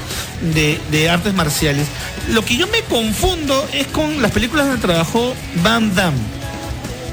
de, 0.53 0.79
de 0.91 1.09
artes 1.09 1.33
marciales. 1.33 1.87
Lo 2.29 2.45
que 2.45 2.55
yo 2.55 2.67
me 2.67 2.81
confundo 2.83 3.67
es 3.73 3.87
con 3.87 4.21
las 4.21 4.31
películas 4.31 4.67
donde 4.67 4.81
trabajó 4.81 5.33
Van 5.63 5.93
Damme. 5.95 6.17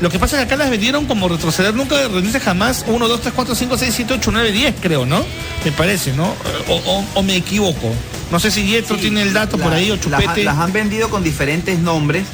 Lo 0.01 0.11
que 0.11 0.19
pasa 0.21 0.37
es 0.37 0.47
que 0.47 0.55
acá 0.55 0.57
las 0.63 0.71
vendieron 0.71 1.07
como 1.07 1.29
retroceder 1.29 1.75
nunca, 1.75 1.97
rendirse 2.07 2.39
jamás. 2.39 2.85
1, 2.87 3.09
2, 3.09 3.21
3, 3.21 3.33
4, 3.35 3.55
5, 3.55 3.79
6, 3.79 3.95
7, 3.97 4.15
8, 4.15 4.31
9, 4.33 4.53
10, 4.53 4.75
creo, 4.81 5.07
¿no? 5.07 5.25
Me 5.65 5.73
parece, 5.73 6.13
¿no? 6.13 6.33
O, 6.69 6.75
o- 6.77 7.05
o 7.15 7.23
me 7.23 7.35
equivoco. 7.37 7.93
No 8.31 8.39
sé 8.39 8.51
si 8.53 8.65
Yetro 8.65 8.95
Sí, 8.97 9.03
tiene 9.03 9.23
el 9.23 9.33
dato 9.33 9.59
por 9.59 9.71
la- 9.73 9.79
ahí 9.79 9.91
o 9.91 9.97
Las, 9.97 10.05
Chupete. 10.05 10.45
las 10.45 10.59
han 10.59 10.73
vendido 10.73 11.09
con 11.11 11.25
diferentes 11.25 11.79
nombres. 11.81 12.25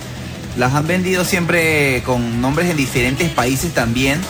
Las 0.58 0.74
han 0.74 0.86
vendido 0.86 1.24
siempre 1.24 2.02
con 2.04 2.40
nombres 2.42 2.68
en 2.70 2.76
diferentes 2.76 3.30
países 3.30 3.72
también. 3.72 4.20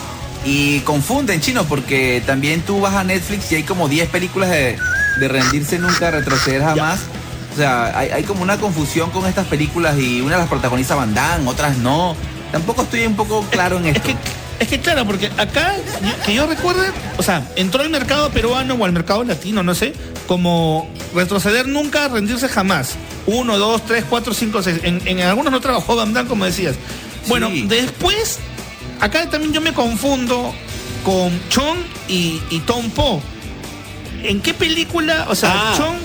Y 0.45 0.79
confunden, 0.81 1.41
chino, 1.41 1.65
porque 1.65 2.23
también 2.25 2.61
tú 2.61 2.79
vas 2.79 2.93
a 2.93 3.03
Netflix 3.03 3.51
y 3.51 3.55
hay 3.55 3.63
como 3.63 3.89
10 3.89 4.07
películas 4.09 4.49
de, 4.51 4.77
de 5.19 5.27
rendirse 5.27 5.77
nunca, 5.77 6.09
retroceder 6.11 6.61
jamás. 6.63 6.99
O 7.55 7.57
sea, 7.57 7.97
hay, 7.97 8.09
hay 8.09 8.23
como 8.23 8.43
una 8.43 8.57
confusión 8.57 9.09
con 9.11 9.25
estas 9.25 9.47
películas 9.47 9.97
y 9.97 10.19
una 10.21 10.37
las 10.37 10.49
protagoniza 10.49 10.93
Van 10.95 11.13
Damme, 11.13 11.49
otras 11.49 11.77
no. 11.77 12.15
Tampoco 12.51 12.81
estoy 12.83 13.05
un 13.05 13.15
poco 13.15 13.43
claro 13.49 13.77
en 13.77 13.87
esto. 13.87 13.99
Es 13.99 14.05
que, 14.05 14.15
es 14.59 14.67
que 14.67 14.79
claro, 14.81 15.05
porque 15.05 15.27
acá, 15.37 15.73
que 16.25 16.33
yo 16.33 16.47
recuerde, 16.47 16.87
o 17.17 17.23
sea, 17.23 17.47
entró 17.55 17.81
al 17.81 17.89
mercado 17.89 18.29
peruano 18.31 18.73
o 18.75 18.83
al 18.85 18.91
mercado 18.91 19.23
latino, 19.23 19.63
no 19.63 19.73
sé, 19.73 19.93
como 20.27 20.89
retroceder 21.13 21.67
nunca, 21.67 22.07
rendirse 22.09 22.49
jamás. 22.49 22.95
Uno, 23.25 23.57
dos, 23.57 23.85
tres, 23.85 24.03
cuatro, 24.09 24.33
cinco, 24.33 24.61
seis. 24.61 24.79
En, 24.83 25.01
en 25.07 25.21
algunos 25.21 25.51
no 25.51 25.61
trabajó 25.61 25.95
Van 25.95 26.13
Damme, 26.13 26.27
como 26.29 26.43
decías. 26.45 26.75
Bueno, 27.27 27.49
Sí. 27.49 27.65
después, 27.67 28.39
acá 28.99 29.29
también 29.29 29.53
yo 29.53 29.61
me 29.61 29.73
confundo 29.73 30.53
con 31.05 31.31
Chong 31.49 31.77
y, 32.09 32.41
y 32.49 32.59
Tom 32.65 32.89
Po. 32.91 33.21
¿En 34.23 34.41
qué 34.41 34.53
película? 34.53 35.25
O 35.29 35.35
sea, 35.35 35.51
Ah, 35.53 35.73
Chong. 35.77 35.95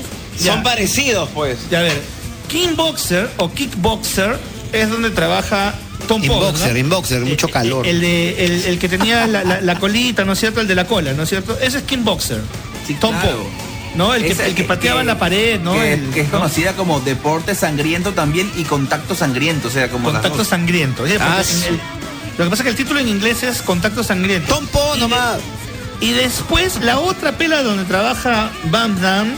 Son 0.44 0.62
parecidos, 0.62 1.29
pues. 1.35 1.59
ya, 1.70 1.79
a 1.81 1.83
ver, 1.83 2.00
Kickboxer 2.48 3.29
o 3.37 3.50
Kickboxer 3.53 4.38
es 4.72 4.90
donde 4.90 5.11
trabaja 5.11 5.74
Tom 6.09 6.20
Po. 6.22 6.35
Inboxer, 6.35 6.72
¿no? 6.72 6.79
inboxer, 6.79 7.20
mucho 7.22 7.46
Eh, 7.48 7.50
calor. 7.53 7.87
El, 7.87 8.00
de, 8.00 8.44
el, 8.44 8.64
el 8.64 8.79
que 8.79 8.88
tenía 8.88 9.26
la, 9.26 9.44
la- 9.44 9.61
la 9.61 9.79
colita, 9.79 10.24
¿no 10.24 10.33
es 10.33 10.40
cierto? 10.40 10.61
El 10.61 10.66
de 10.66 10.74
la 10.74 10.87
cola, 10.87 11.12
¿no 11.12 11.22
es 11.22 11.29
cierto? 11.29 11.57
Ese 11.61 11.79
es 11.79 11.85
Kickboxer. 11.85 12.40
Sí, 12.87 12.94
Tom 12.94 13.14
claro. 13.20 13.38
Po. 13.38 13.50
¿No? 13.96 14.14
El 14.14 14.22
que, 14.24 14.46
el 14.46 14.55
que 14.55 14.64
pateaba 14.64 15.03
la 15.03 15.18
pared, 15.18 15.61
¿no? 15.61 15.72
Que, 15.74 15.94
El- 15.94 16.11
que 16.11 16.20
es 16.20 16.26
¿no? 16.33 16.38
conocida 16.38 16.74
como 16.74 17.00
deporte 17.00 17.55
sangriento 17.55 18.12
también 18.12 18.50
y 18.57 18.62
contacto 18.64 19.14
sangriento, 19.14 19.68
o 19.68 19.70
sea, 19.70 19.88
como 19.90 20.11
Contacto 20.12 20.44
sangriento. 20.44 21.03
Oye, 21.03 21.16
Ah, 21.20 21.42
sí. 21.44 21.64
el- 21.68 21.81
lo 22.38 22.44
que 22.44 22.50
pasa 22.50 22.62
es 22.62 22.64
que 22.64 22.70
el 22.70 22.76
título 22.76 23.00
en 23.00 23.09
inglés 23.09 23.42
es 23.42 23.62
Contacto 23.62 24.03
sangriento. 24.05 24.55
Tom 24.55 24.66
Po 24.68 24.81
Y 24.92 24.94
de- 24.94 25.00
nomás. 25.00 25.38
Y 26.01 26.13
después 26.13 26.81
la 26.83 26.99
otra 26.99 27.33
pela 27.33 27.63
donde 27.63 27.85
trabaja 27.85 28.51
Van 28.65 28.99
Damme 29.01 29.35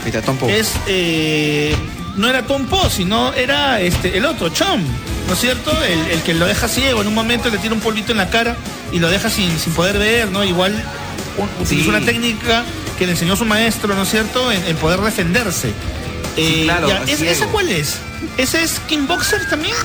es 0.49 0.71
eh, 0.87 1.75
no 2.15 2.29
era 2.29 2.43
Tom 2.43 2.65
Po, 2.67 2.89
sino 2.89 3.33
era 3.33 3.81
este 3.81 4.17
el 4.17 4.25
otro, 4.25 4.47
Chom, 4.49 4.81
¿no 5.27 5.33
es 5.33 5.39
cierto? 5.39 5.71
El, 5.83 5.99
el 6.11 6.21
que 6.21 6.33
lo 6.33 6.45
deja 6.45 6.67
ciego 6.69 7.01
en 7.01 7.07
un 7.07 7.13
momento 7.13 7.49
le 7.49 7.57
tira 7.57 7.73
un 7.73 7.81
polvito 7.81 8.11
en 8.13 8.17
la 8.17 8.29
cara 8.29 8.55
y 8.93 8.99
lo 8.99 9.09
deja 9.09 9.29
sin, 9.29 9.57
sin 9.59 9.73
poder 9.73 9.97
ver, 9.97 10.31
¿no? 10.31 10.43
Igual 10.45 10.73
un- 11.37 11.49
utilizó 11.61 11.83
Sí. 11.91 11.95
una 11.97 11.99
técnica 12.05 12.63
que 12.97 13.07
le 13.07 13.11
enseñó 13.13 13.35
su 13.35 13.43
maestro, 13.45 13.93
¿no 13.95 14.03
es 14.03 14.09
cierto? 14.11 14.49
En, 14.51 14.63
en 14.65 14.77
poder 14.77 15.01
defenderse. 15.01 15.73
Eh, 16.37 16.61
claro, 16.63 16.87
ya, 16.87 17.03
¿es- 17.07 17.17
ciego. 17.17 17.31
¿Esa 17.33 17.47
cuál 17.47 17.69
es? 17.69 17.97
¿Ese 18.37 18.63
es 18.63 18.79
Kickboxer 18.87 19.49
también? 19.49 19.75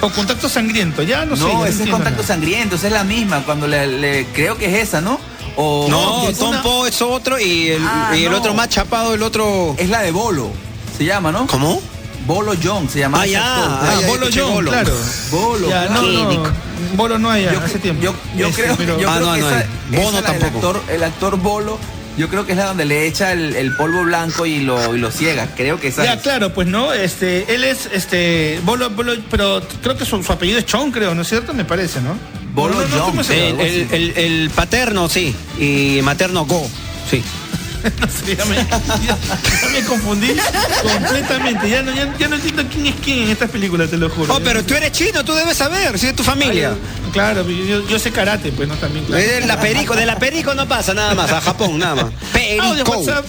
¿O 0.00 0.08
Contacto 0.10 0.48
Sangriento? 0.48 1.02
Ya 1.02 1.24
no, 1.24 1.36
sé. 1.36 1.42
ya 1.44 1.48
No, 1.52 1.66
ese 1.66 1.84
es 1.84 1.90
contacto 1.90 2.22
nada. 2.22 2.26
sangriento, 2.26 2.74
esa 2.76 2.88
es 2.88 2.92
la 2.94 3.04
misma, 3.04 3.42
cuando 3.44 3.68
le, 3.68 3.86
le- 3.86 4.26
creo 4.34 4.56
que 4.58 4.66
es 4.66 4.88
esa, 4.88 5.00
¿no? 5.00 5.20
O 5.62 5.86
No, 5.90 6.32
Tom 6.38 6.50
una- 6.50 6.62
Po 6.62 6.86
es 6.86 7.02
otro 7.02 7.38
y 7.38 7.68
el, 7.70 7.82
Ah, 7.86 8.12
y 8.16 8.24
el 8.24 8.30
no. 8.32 8.38
otro 8.38 8.54
más 8.54 8.68
chapado, 8.70 9.12
el 9.14 9.22
otro. 9.22 9.74
es 9.78 9.88
la 9.90 10.00
de 10.00 10.10
Bolo, 10.10 10.50
se 10.96 11.04
llama, 11.04 11.30
¿no? 11.32 11.46
¿Cómo? 11.46 11.80
Bolo 12.26 12.54
Young 12.54 12.88
se 12.88 13.00
llama. 13.00 13.22
Ah, 13.22 13.26
ya. 13.26 13.42
Ah, 13.44 13.80
Ah, 13.82 14.00
ya 14.00 14.06
Bolo 14.06 14.26
John, 14.34 14.52
Bolo. 14.54 14.70
claro. 14.70 14.92
Bolo, 15.30 15.68
Ya, 15.68 15.86
no, 15.88 16.02
no. 16.02 16.42
Bolo 16.94 17.18
no 17.18 17.30
hay 17.30 17.44
Yo, 17.44 17.58
hace 17.60 17.78
tiempo. 17.78 18.02
yo, 18.02 18.14
yo 18.36 18.46
Este, 18.48 18.62
creo, 18.62 18.76
pero- 18.76 18.98
yo 19.00 19.08
Ah, 19.10 19.14
creo 19.16 19.26
no, 19.26 19.34
que 19.34 19.40
no 19.40 19.48
esa, 19.48 19.58
hay. 19.58 19.64
Bono 19.90 20.18
esa 20.18 20.20
la 20.20 20.30
del 20.32 20.40
tampoco. 20.40 20.66
actor, 20.68 20.82
el 20.94 21.02
actor 21.04 21.36
Bolo, 21.38 21.78
yo 22.16 22.28
creo 22.28 22.46
que 22.46 22.52
es 22.52 22.58
la 22.58 22.66
donde 22.66 22.84
le 22.84 23.06
echa 23.06 23.32
el, 23.32 23.56
el 23.56 23.74
polvo 23.76 24.02
blanco 24.04 24.46
y 24.46 24.60
lo, 24.60 24.94
y 24.94 24.98
lo 24.98 25.10
ciega. 25.10 25.48
Creo 25.56 25.80
que 25.80 25.88
esa 25.88 26.04
Ya, 26.04 26.14
es. 26.14 26.22
claro, 26.22 26.52
pues 26.54 26.68
no, 26.68 26.92
este, 26.92 27.52
él 27.54 27.64
es, 27.64 27.88
este, 27.92 28.60
Bolo, 28.64 28.90
Bolo, 28.90 29.14
pero 29.30 29.60
creo 29.82 29.96
que 29.96 30.04
su, 30.04 30.22
su 30.22 30.32
apellido 30.32 30.58
es 30.58 30.66
Chong, 30.66 30.92
creo, 30.92 31.14
¿no 31.14 31.22
es 31.22 31.28
cierto? 31.28 31.52
Me 31.54 31.64
parece, 31.64 32.00
¿no? 32.00 32.16
Bolo 32.54 32.74
No, 32.74 32.80
no, 32.80 32.86
no, 32.88 32.94
Jump, 32.96 33.06
¿cómo 33.10 33.24
se 33.24 33.48
El, 33.50 33.60
el- 33.60 33.88
el- 33.92 34.18
el 34.18 34.50
paterno, 34.50 35.08
sí. 35.08 35.34
Y 35.58 36.00
materno, 36.02 36.44
go. 36.46 36.68
Sí. 37.10 37.22
No 37.82 38.06
sé, 38.08 38.36
ya 38.36 38.44
me, 38.44 38.56
ya- 38.56 39.16
ya 39.62 39.68
me 39.72 39.82
confundí 39.86 40.36
completamente. 40.82 41.70
Ya 41.70 41.80
no, 41.82 41.94
ya, 41.94 42.14
ya 42.18 42.28
no 42.28 42.36
entiendo 42.36 42.62
quién 42.70 42.86
es 42.88 42.94
quién 43.02 43.20
en 43.20 43.30
estas 43.30 43.48
películas, 43.50 43.88
te 43.88 43.96
lo 43.96 44.10
juro. 44.10 44.34
Oh, 44.36 44.40
pero 44.40 44.62
tú 44.62 44.74
eres 44.74 44.92
chino, 44.92 45.24
tú 45.24 45.32
debes 45.34 45.56
saber, 45.56 45.98
si 45.98 46.08
es 46.08 46.14
tu 46.14 46.22
familia. 46.22 46.72
Ay, 46.72 46.76
Claro, 47.12 47.48
yo, 47.48 47.88
yo 47.88 47.98
sé 47.98 48.10
karate, 48.12 48.52
pues 48.52 48.68
no 48.68 48.74
también. 48.74 49.06
Claro. 49.06 49.22
Eh, 49.22 49.40
La 49.46 49.58
perico, 49.58 49.96
de 49.96 50.04
la 50.04 50.18
perico 50.18 50.54
no 50.54 50.68
pasa 50.68 50.92
nada 50.92 51.14
más, 51.14 51.32
a 51.32 51.40
Japón 51.40 51.78
nada 51.78 51.94
más. 51.94 52.12
Perico. 52.34 52.90
WhatsApp 52.98 53.24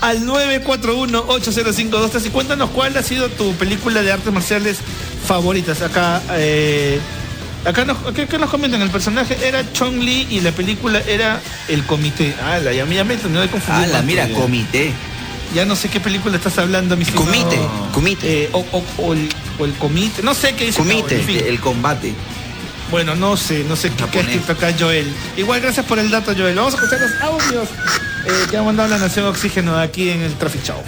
al 0.00 0.26
941-80523 0.26 2.26
y 2.26 2.30
cuéntanos 2.30 2.70
cuál 2.70 2.96
ha 2.96 3.02
sido 3.02 3.28
tu 3.28 3.52
película 3.54 4.02
de 4.02 4.12
artes 4.12 4.32
marciales 4.32 4.78
favoritas. 5.26 5.82
Acá, 5.82 6.22
eh, 6.32 7.00
acá 7.64 7.84
nos, 7.84 7.98
acá, 8.06 8.22
acá 8.22 8.38
nos 8.38 8.50
comentan, 8.50 8.80
el 8.82 8.90
personaje 8.90 9.36
era 9.46 9.64
Chong 9.72 9.96
Li 10.02 10.26
y 10.30 10.40
la 10.40 10.52
película 10.52 11.00
era 11.06 11.40
El 11.68 11.84
Comité. 11.84 12.34
Ah, 12.42 12.58
la 12.58 12.72
ya, 12.72 12.84
ya 12.86 13.04
me 13.04 13.16
terminó 13.16 13.40
de 13.40 13.48
confundir. 13.48 13.84
Ah, 13.84 13.86
la 13.98 14.02
mira, 14.02 14.28
comité. 14.28 14.92
Ya 15.54 15.64
no 15.64 15.76
sé 15.76 15.88
qué 15.88 16.00
película 16.00 16.36
estás 16.36 16.58
hablando, 16.58 16.96
mi 16.96 17.04
estimado. 17.04 17.26
Comité, 17.30 17.58
comité. 17.92 18.42
Eh, 18.44 18.48
o, 18.52 18.58
o- 18.72 18.84
o 18.98 19.12
el, 19.12 19.28
o 19.58 19.64
el 19.64 19.72
comité, 19.74 20.22
no 20.22 20.34
sé 20.34 20.54
qué 20.54 20.66
dice. 20.66 20.80
acá, 20.82 20.90
Comité. 20.90 21.20
en 21.20 21.26
fin. 21.26 21.40
El 21.46 21.60
combate. 21.60 22.12
Bueno, 22.90 23.14
no 23.14 23.36
sé, 23.36 23.64
no 23.68 23.76
sé 23.76 23.90
qué, 23.90 24.04
qué 24.10 24.18
ha 24.18 24.22
escrito 24.22 24.52
acá 24.52 24.74
Joel. 24.78 25.10
Igual, 25.36 25.60
gracias 25.60 25.86
por 25.86 25.98
el 25.98 26.10
dato, 26.10 26.32
Joel. 26.36 26.54
Vamos 26.56 26.74
a 26.74 26.76
escuchar 26.76 27.00
los 27.00 27.20
audios 27.22 27.68
eh, 28.26 28.46
que 28.50 28.56
ha 28.56 28.62
mandado 28.62 28.88
la 28.88 28.98
Nación 28.98 29.26
Oxígeno 29.26 29.78
aquí 29.78 30.10
en 30.10 30.22
el 30.22 30.34
Traffic 30.34 30.64
Show. 30.64 30.82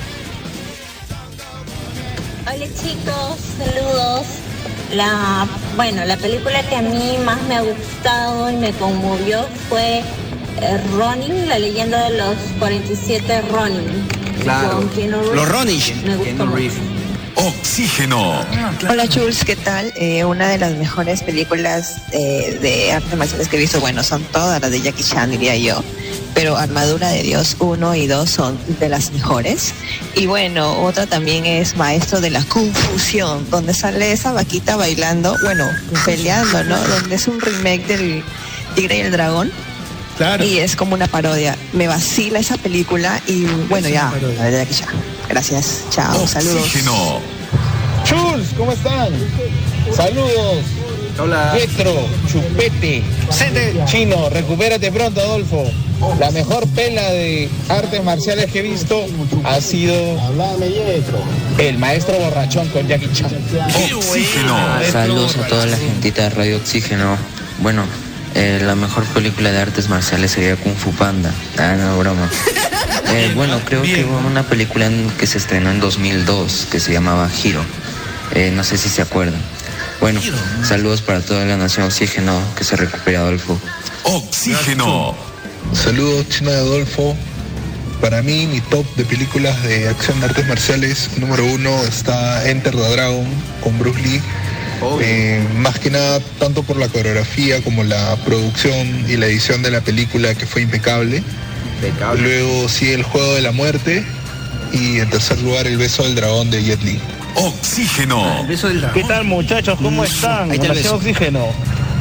Hola 2.46 2.66
chicos, 2.66 3.38
saludos. 3.58 4.26
La, 4.92 5.46
bueno, 5.74 6.04
la 6.04 6.16
película 6.16 6.62
que 6.68 6.76
a 6.76 6.82
mí 6.82 7.16
más 7.24 7.42
me 7.48 7.56
ha 7.56 7.62
gustado 7.62 8.50
y 8.50 8.56
me 8.56 8.72
conmovió 8.72 9.46
fue 9.68 9.98
eh, 9.98 10.80
Ronin, 10.96 11.48
la 11.48 11.58
leyenda 11.58 12.08
de 12.08 12.16
los 12.16 12.36
47 12.58 13.42
Ronin. 13.50 14.06
Claro. 14.42 14.88
Los 15.34 15.48
Ronish. 15.48 15.94
Me 16.04 16.16
gustó. 16.16 16.46
Oxígeno. 17.36 18.40
Hola 18.88 19.04
Jules, 19.12 19.44
¿qué 19.44 19.56
tal? 19.56 19.92
Eh, 19.96 20.24
una 20.24 20.48
de 20.48 20.58
las 20.58 20.72
mejores 20.76 21.22
películas 21.22 21.98
eh, 22.12 22.58
de 22.62 22.92
artes 22.92 23.14
marciales 23.16 23.48
que 23.48 23.56
he 23.56 23.60
visto, 23.60 23.78
bueno, 23.80 24.02
son 24.02 24.22
todas 24.24 24.60
las 24.60 24.70
de 24.70 24.80
Jackie 24.80 25.04
Chan, 25.04 25.30
diría 25.30 25.54
yo, 25.56 25.82
pero 26.36 26.58
Armadura 26.58 27.08
de 27.08 27.22
Dios 27.22 27.56
1 27.60 27.94
y 27.94 28.06
2 28.06 28.28
son 28.28 28.58
de 28.78 28.90
las 28.90 29.10
mejores. 29.12 29.72
Y 30.14 30.26
bueno, 30.26 30.82
otra 30.82 31.06
también 31.06 31.46
es 31.46 31.78
Maestro 31.78 32.20
de 32.20 32.28
la 32.28 32.44
Confusión, 32.44 33.48
donde 33.50 33.72
sale 33.72 34.12
esa 34.12 34.32
vaquita 34.32 34.76
bailando, 34.76 35.34
bueno, 35.42 35.66
peleando, 36.04 36.62
¿no? 36.64 36.76
Donde 36.76 37.14
es 37.14 37.26
un 37.26 37.40
remake 37.40 37.86
del 37.86 38.22
Tigre 38.74 38.98
y 38.98 39.00
el 39.00 39.12
Dragón. 39.12 39.50
Claro. 40.18 40.44
Y 40.44 40.58
es 40.58 40.76
como 40.76 40.92
una 40.92 41.06
parodia. 41.06 41.56
Me 41.72 41.88
vacila 41.88 42.38
esa 42.38 42.58
película 42.58 43.18
y 43.26 43.46
bueno, 43.70 43.88
ya, 43.88 44.12
la 44.36 44.44
de 44.44 44.58
Jackie 44.58 44.74
Chan. 44.74 44.94
Gracias, 45.30 45.84
chao, 45.88 46.28
saludos. 46.28 46.64
Oxígeno. 46.64 47.20
Chus, 48.04 48.48
¿cómo 48.58 48.72
están? 48.72 49.08
Saludos. 49.90 50.66
Hola. 51.18 51.54
Pietro, 51.56 51.94
Chupete, 52.30 53.02
Chino, 53.86 54.28
recupérate 54.28 54.92
pronto, 54.92 55.18
Adolfo. 55.18 55.64
La 56.18 56.30
mejor 56.30 56.66
pela 56.68 57.02
de 57.10 57.48
artes 57.68 58.02
marciales 58.04 58.50
que 58.52 58.60
he 58.60 58.62
visto 58.62 59.04
ha 59.44 59.60
sido 59.60 59.94
El 61.58 61.78
Maestro 61.78 62.14
Borrachón 62.18 62.68
con 62.68 62.86
Jackie 62.86 63.10
Chan. 63.12 63.30
Oxígeno. 63.96 64.56
Saludos 64.92 65.36
a 65.36 65.46
toda 65.46 65.66
la 65.66 65.76
gentita 65.76 66.22
de 66.22 66.30
Radio 66.30 66.56
Oxígeno. 66.58 67.16
Bueno, 67.60 67.84
eh, 68.34 68.60
la 68.62 68.74
mejor 68.74 69.04
película 69.06 69.50
de 69.52 69.58
artes 69.58 69.88
marciales 69.88 70.32
sería 70.32 70.56
Kung 70.56 70.74
Fu 70.76 70.92
Panda. 70.92 71.32
Ah, 71.58 71.74
no, 71.78 71.98
broma. 71.98 72.30
Eh, 73.08 73.32
bueno, 73.36 73.60
creo 73.64 73.82
que 73.82 74.04
hubo 74.04 74.18
una 74.26 74.42
película 74.42 74.86
en- 74.86 75.08
que 75.10 75.28
se 75.28 75.38
estrenó 75.38 75.70
en 75.70 75.78
2002 75.78 76.66
que 76.70 76.80
se 76.80 76.92
llamaba 76.92 77.30
Hiro. 77.42 77.62
Eh, 78.34 78.50
no 78.52 78.64
sé 78.64 78.76
si 78.78 78.88
se 78.88 79.00
acuerdan. 79.00 79.40
Bueno, 80.00 80.20
saludos 80.64 81.02
para 81.02 81.20
toda 81.20 81.44
la 81.44 81.56
nación 81.56 81.86
Oxígeno. 81.86 82.38
Que 82.56 82.64
se 82.64 82.74
recupere 82.74 83.16
Adolfo. 83.18 83.58
Oxígeno. 84.02 85.14
Saludos, 85.72 86.28
Chino 86.28 86.50
de 86.50 86.56
Adolfo. 86.58 87.16
Para 88.00 88.22
mí, 88.22 88.46
mi 88.46 88.60
top 88.60 88.84
de 88.96 89.04
películas 89.04 89.62
de 89.62 89.88
acción 89.88 90.20
de 90.20 90.26
artes 90.26 90.46
marciales, 90.46 91.10
número 91.18 91.44
uno 91.46 91.70
está 91.84 92.48
Enter 92.48 92.74
the 92.74 92.90
Dragon 92.90 93.26
con 93.62 93.78
Bruce 93.78 94.00
Lee. 94.00 94.22
Eh, 95.00 95.42
más 95.56 95.78
que 95.78 95.90
nada, 95.90 96.20
tanto 96.38 96.62
por 96.62 96.76
la 96.76 96.88
coreografía 96.88 97.62
como 97.62 97.82
la 97.82 98.16
producción 98.24 99.06
y 99.08 99.16
la 99.16 99.26
edición 99.26 99.62
de 99.62 99.70
la 99.70 99.80
película 99.80 100.34
que 100.34 100.46
fue 100.46 100.62
impecable. 100.62 101.22
Luego 102.18 102.68
sigue 102.68 102.94
el 102.94 103.02
juego 103.02 103.34
de 103.34 103.42
la 103.42 103.52
muerte 103.52 104.04
y 104.72 104.98
en 104.98 105.08
tercer 105.08 105.40
lugar 105.40 105.66
el 105.66 105.78
beso 105.78 106.02
del 106.02 106.14
dragón 106.14 106.50
de 106.50 106.62
Jet 106.62 106.82
Li. 106.82 107.00
Oxígeno. 107.34 108.46
¿Qué 108.94 109.04
tal 109.04 109.24
muchachos? 109.24 109.78
¿Cómo 109.80 110.04
están? 110.04 110.50
Ahí 110.50 110.56
está 110.56 110.72
el 110.72 110.74
Nación 110.74 110.84
beso. 110.84 110.96
Oxígeno. 110.96 111.46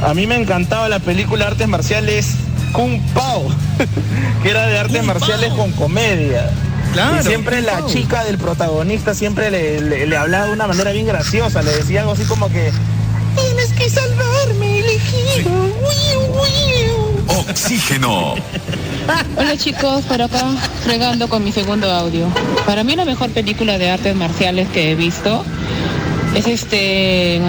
A 0.02 0.12
mí 0.12 0.26
me 0.26 0.36
encantaba 0.36 0.88
la 0.88 0.98
película 0.98 1.46
artes 1.46 1.68
marciales 1.68 2.34
Kung 2.72 3.00
Pao, 3.14 3.46
que 4.42 4.50
era 4.50 4.66
de 4.66 4.78
artes 4.78 5.02
marciales 5.04 5.52
con 5.54 5.72
comedia. 5.72 6.50
Claro, 6.92 7.20
y 7.20 7.24
siempre 7.24 7.60
la 7.62 7.78
Pao. 7.80 7.88
chica 7.88 8.24
del 8.24 8.38
protagonista 8.38 9.14
siempre 9.14 9.50
le, 9.50 9.80
le- 9.80 10.06
le 10.06 10.16
hablaba 10.16 10.46
de 10.46 10.52
una 10.52 10.66
manera 10.66 10.92
bien 10.92 11.06
graciosa, 11.06 11.62
le 11.62 11.72
decía 11.72 12.00
algo 12.00 12.12
así 12.12 12.24
como 12.24 12.48
que 12.48 12.70
tienes 13.36 13.72
que 13.72 13.90
salvarme, 13.90 14.78
elegido. 14.80 15.50
Wiu, 15.50 16.20
wiu". 16.32 17.40
Oxígeno. 17.50 18.34
Hola 19.36 19.56
chicos, 19.56 20.04
por 20.04 20.20
acá 20.22 20.42
fregando 20.84 21.28
con 21.28 21.44
mi 21.44 21.52
segundo 21.52 21.90
audio. 21.90 22.26
Para 22.66 22.82
mí 22.82 22.96
la 22.96 23.04
mejor 23.04 23.30
película 23.30 23.78
de 23.78 23.90
artes 23.90 24.14
marciales 24.16 24.68
que 24.70 24.90
he 24.92 24.94
visto 24.94 25.44
es 26.34 26.46
este 26.46 27.40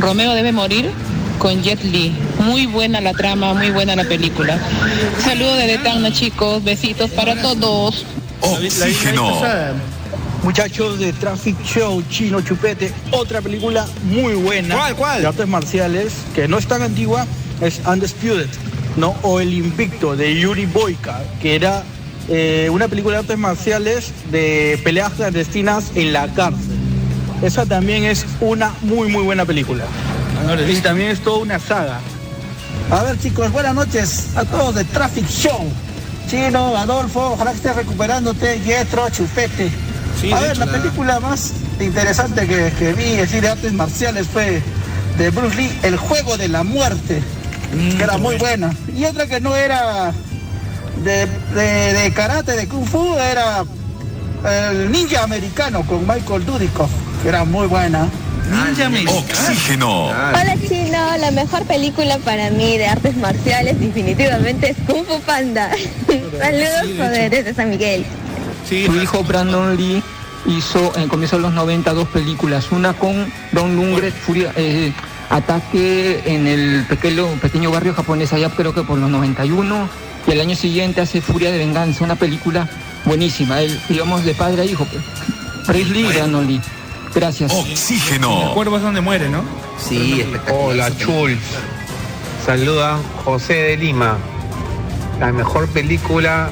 Romeo 0.00 0.34
debe 0.34 0.52
morir 0.52 0.90
con 1.38 1.62
Jet 1.62 1.82
Li. 1.84 2.12
Muy 2.40 2.66
buena 2.66 3.00
la 3.00 3.12
trama, 3.12 3.54
muy 3.54 3.70
buena 3.70 3.96
la 3.96 4.04
película. 4.04 4.58
Saludos 5.22 5.58
desde 5.58 5.78
Tacna 5.78 6.12
chicos, 6.12 6.62
besitos 6.62 7.10
para 7.10 7.40
todos. 7.40 8.04
Oxígeno. 8.40 9.40
Muchachos 10.42 10.98
de 10.98 11.12
Traffic 11.12 11.56
Show, 11.64 12.02
Chino 12.08 12.40
Chupete, 12.40 12.92
otra 13.10 13.40
película 13.42 13.86
muy 14.04 14.34
buena. 14.34 14.76
¿Cuál, 14.76 14.96
cuál? 14.96 15.20
De 15.22 15.26
artes 15.28 15.48
marciales, 15.48 16.12
que 16.34 16.46
no 16.46 16.58
es 16.58 16.66
tan 16.66 16.82
antigua, 16.82 17.26
es 17.60 17.80
Undisputed, 17.84 18.46
¿no? 18.96 19.16
O 19.22 19.40
El 19.40 19.52
Invicto, 19.52 20.14
de 20.14 20.38
Yuri 20.38 20.66
Boyka, 20.66 21.20
que 21.42 21.56
era 21.56 21.82
eh, 22.28 22.68
una 22.70 22.86
película 22.86 23.16
de 23.16 23.20
artes 23.20 23.38
marciales 23.38 24.12
de 24.30 24.80
peleas 24.84 25.12
clandestinas 25.14 25.90
en 25.96 26.12
la 26.12 26.28
cárcel. 26.28 26.78
Esa 27.42 27.66
también 27.66 28.04
es 28.04 28.24
una 28.40 28.72
muy, 28.82 29.08
muy 29.08 29.24
buena 29.24 29.44
película. 29.44 29.84
Y 30.68 30.80
también 30.80 31.10
es 31.10 31.20
toda 31.20 31.38
una 31.38 31.58
saga. 31.58 32.00
A 32.90 33.02
ver 33.02 33.18
chicos, 33.20 33.52
buenas 33.52 33.74
noches 33.74 34.28
a 34.36 34.44
todos 34.44 34.74
de 34.74 34.84
Traffic 34.84 35.28
Show. 35.28 35.70
Chino, 36.30 36.76
Adolfo, 36.76 37.32
ojalá 37.32 37.50
que 37.50 37.56
estés 37.58 37.76
recuperándote, 37.76 38.60
Yetro, 38.60 39.08
Chupete. 39.10 39.70
Sí, 40.20 40.32
a 40.32 40.40
ver, 40.40 40.50
hecho, 40.52 40.60
la 40.60 40.66
la- 40.66 40.72
película 40.72 41.20
más 41.20 41.52
interesante 41.80 42.46
que, 42.46 42.72
que 42.78 42.92
vi 42.94 43.18
así 43.20 43.40
de 43.40 43.48
artes 43.48 43.72
marciales 43.72 44.26
fue 44.26 44.62
de 45.18 45.30
Bruce 45.30 45.56
Lee, 45.56 45.78
El 45.82 45.96
Juego 45.96 46.36
de 46.38 46.48
la 46.48 46.64
Muerte, 46.64 47.22
que 47.96 48.02
era 48.02 48.16
muy 48.18 48.36
buena. 48.36 48.74
Y 48.96 49.04
otra 49.04 49.26
que 49.26 49.40
no 49.40 49.54
era 49.54 50.12
de, 51.04 51.26
de- 51.54 51.92
de 51.94 52.12
karate, 52.12 52.52
de 52.52 52.68
kung 52.68 52.86
fu, 52.86 53.16
era 53.18 53.64
el 54.70 54.90
Ninja 54.90 55.22
Americano 55.24 55.82
con 55.86 56.06
Michael 56.06 56.44
Dudikoff, 56.46 56.90
que 57.22 57.28
era 57.28 57.44
muy 57.44 57.66
buena. 57.66 58.08
Ninja. 58.48 59.18
Oxígeno. 59.18 60.06
Hola 60.06 60.56
Chino, 60.66 61.16
la 61.18 61.30
mejor 61.30 61.64
película 61.64 62.18
para 62.18 62.50
mí 62.50 62.78
de 62.78 62.86
artes 62.86 63.16
marciales 63.16 63.78
definitivamente 63.78 64.70
es 64.70 64.76
Kung 64.86 65.04
Fu 65.04 65.20
Panda. 65.20 65.70
Saludos, 66.38 66.96
joder, 66.96 67.30
desde 67.30 67.54
San 67.54 67.70
Miguel. 67.70 68.04
Sí, 68.68 68.86
Su 68.86 68.96
hijo 68.96 69.22
Brandon 69.24 69.76
Lee 69.76 70.02
hizo 70.46 70.92
en 70.96 71.02
el 71.02 71.08
comienzo 71.08 71.36
de 71.36 71.42
los 71.42 71.52
90 71.52 71.92
dos 71.92 72.08
películas, 72.08 72.70
una 72.72 72.94
con 72.94 73.30
Don 73.52 73.76
Lundgren, 73.76 74.12
Furia, 74.12 74.52
eh, 74.56 74.92
Ataque 75.30 76.22
en 76.24 76.46
el 76.46 76.86
pequeño, 76.88 77.26
pequeño 77.42 77.70
barrio 77.70 77.92
japonés 77.92 78.32
allá 78.32 78.48
creo 78.50 78.72
que 78.72 78.82
por 78.82 78.98
los 78.98 79.10
91 79.10 79.88
y 80.26 80.30
el 80.30 80.40
año 80.40 80.56
siguiente 80.56 81.02
hace 81.02 81.20
Furia 81.20 81.50
de 81.50 81.58
Venganza, 81.58 82.04
una 82.04 82.16
película 82.16 82.68
buenísima, 83.04 83.60
él, 83.60 83.78
digamos 83.88 84.24
de 84.24 84.34
padre 84.34 84.62
a 84.62 84.64
hijo, 84.64 84.86
Lee 85.68 86.00
y 86.00 86.02
Brandon 86.04 86.46
Lee. 86.46 86.60
Gracias. 87.18 87.52
Oxígeno. 87.52 88.48
El 88.48 88.54
cuervo 88.54 88.76
es 88.76 88.82
donde 88.82 89.00
muere, 89.00 89.28
¿no? 89.28 89.42
Sí, 89.76 90.20
espectacular. 90.20 90.70
Hola 90.70 90.96
Chul, 90.96 91.36
saluda 92.46 92.98
José 93.24 93.54
de 93.54 93.76
Lima, 93.76 94.18
la 95.18 95.32
mejor 95.32 95.68
película 95.68 96.48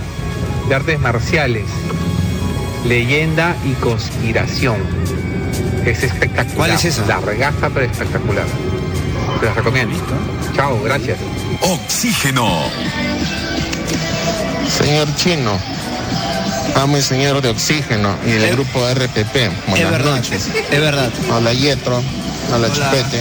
de 0.68 0.74
artes 0.74 0.98
marciales, 0.98 1.66
leyenda 2.84 3.54
y 3.64 3.74
conspiración. 3.74 4.78
Es 5.84 6.02
espectacular. 6.02 6.56
¿Cuál 6.56 6.70
es 6.72 6.84
esa? 6.84 7.06
La 7.06 7.20
regaza 7.20 7.70
pero 7.70 7.86
espectacular. 7.86 8.46
Se 9.38 9.46
las 9.46 9.54
recomiendo. 9.54 9.94
Chao, 10.56 10.80
gracias. 10.82 11.18
Oxígeno. 11.60 12.64
Señor 14.68 15.06
Chino, 15.14 15.56
amo 16.74 16.98
y 16.98 17.02
señor 17.02 17.40
de 17.40 17.48
Oxígeno 17.48 18.14
y 18.26 18.30
del 18.32 18.52
grupo 18.52 18.80
RPP. 18.88 19.68
Buenas 19.68 19.90
verdad, 19.90 20.16
noches. 20.16 20.48
es 20.70 20.80
verdad. 20.80 21.10
Hola 21.30 21.52
Yetro, 21.52 22.02
hola, 22.52 22.68
Chupete, 22.68 23.20